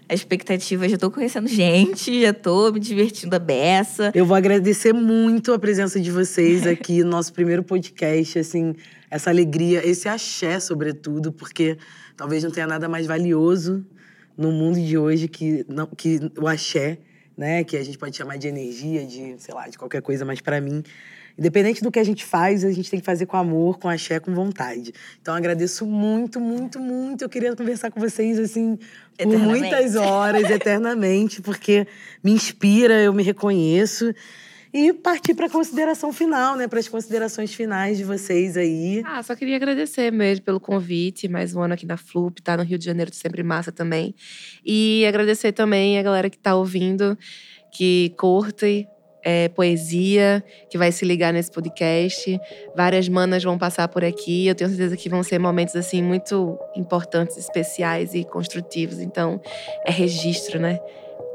[0.07, 4.11] A expectativa, já tô conhecendo gente, já tô me divertindo a beça.
[4.13, 8.75] Eu vou agradecer muito a presença de vocês aqui no nosso primeiro podcast, assim,
[9.09, 11.77] essa alegria, esse axé, sobretudo, porque
[12.15, 13.83] talvez não tenha nada mais valioso
[14.37, 16.99] no mundo de hoje que, não, que o axé,
[17.35, 17.63] né?
[17.63, 20.61] Que a gente pode chamar de energia, de, sei lá, de qualquer coisa, mas pra
[20.61, 20.83] mim,
[21.38, 24.19] independente do que a gente faz, a gente tem que fazer com amor, com axé,
[24.19, 24.93] com vontade.
[25.21, 27.23] Então, agradeço muito, muito, muito.
[27.23, 28.77] Eu queria conversar com vocês, assim,
[29.17, 31.86] por muitas horas, eternamente, porque
[32.23, 34.13] me inspira, eu me reconheço.
[34.77, 36.67] E partir para a consideração final, né?
[36.67, 39.01] Para as considerações finais de vocês aí.
[39.05, 42.63] Ah, só queria agradecer mesmo pelo convite, mais um ano aqui na Flup, tá no
[42.63, 44.13] Rio de Janeiro, sempre massa também.
[44.65, 47.17] E agradecer também a galera que tá ouvindo,
[47.71, 48.86] que curte
[49.26, 52.39] é, poesia, que vai se ligar nesse podcast.
[52.76, 54.45] Várias manas vão passar por aqui.
[54.45, 58.99] Eu tenho certeza que vão ser momentos assim muito importantes, especiais e construtivos.
[58.99, 59.41] Então,
[59.84, 60.80] é registro, né?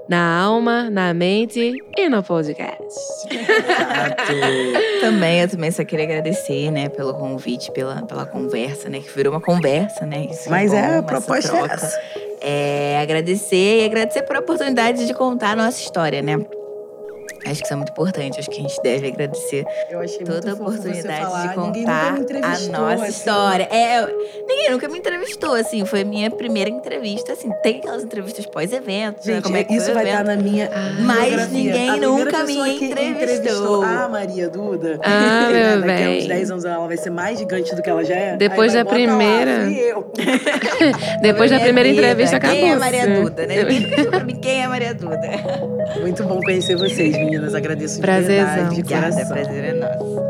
[0.09, 3.29] Na alma, na mente e no podcast.
[5.01, 9.01] Também, eu também só queria agradecer, né, pelo convite, pela, pela conversa, né?
[9.01, 10.27] Que virou uma conversa, né?
[10.31, 12.01] Isso Mas bom, é, a proposta é essa.
[12.43, 16.37] É, agradecer e agradecer por a oportunidade de contar a nossa história, né?
[17.47, 18.39] Acho que isso é muito importante.
[18.39, 21.47] Acho que a gente deve agradecer Eu achei toda a oportunidade falar.
[21.49, 23.11] de contar a entrevistou, nossa assim.
[23.11, 23.65] história.
[23.71, 24.07] É,
[24.49, 25.85] ninguém nunca me entrevistou, assim.
[25.85, 27.51] Foi a minha primeira entrevista, assim.
[27.63, 29.35] Tem aquelas entrevistas pós-evento, né?
[29.35, 30.21] Gente, Como é que isso vai evento.
[30.21, 30.71] estar na minha
[31.01, 31.47] Mas biografia.
[31.49, 33.83] ninguém A nunca me que entrevistou.
[33.83, 34.99] a Maria Duda.
[35.03, 36.29] Ah, né, meu Daqui a uns bem.
[36.29, 38.37] 10 anos ela vai ser mais gigante do que ela já é.
[38.37, 40.13] Depois da primeira- fui eu.
[41.23, 42.01] Depois da primeira vida.
[42.03, 42.57] entrevista, acabou.
[42.59, 43.65] Quem é Maria Duda, né?
[43.65, 45.21] Ninguém nunca pra mim quem é Maria Duda.
[46.01, 47.30] Muito bom conhecer vocês, meninas.
[47.55, 48.47] Agradeço de Prazerzão.
[48.47, 49.35] verdade, de Obrigada, coração.
[49.35, 50.21] prazer é nosso.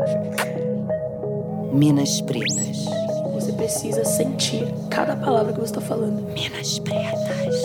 [1.73, 2.85] Minas Pretas.
[3.33, 6.21] Você precisa sentir cada palavra que você está falando.
[6.33, 7.55] Minas Pretas.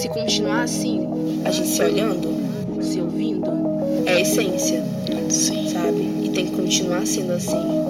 [0.00, 1.08] Se continuar assim,
[1.44, 2.28] a gente se olhando,
[2.82, 3.50] se ouvindo,
[4.06, 4.82] é a essência,
[5.30, 6.02] sabe?
[6.22, 7.84] E tem que continuar sendo assim.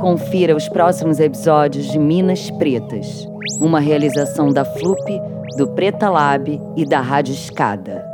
[0.00, 3.26] Confira os próximos episódios de Minas Pretas,
[3.60, 5.20] uma realização da FLUP,
[5.56, 8.13] do Preta Lab e da Rádio Escada.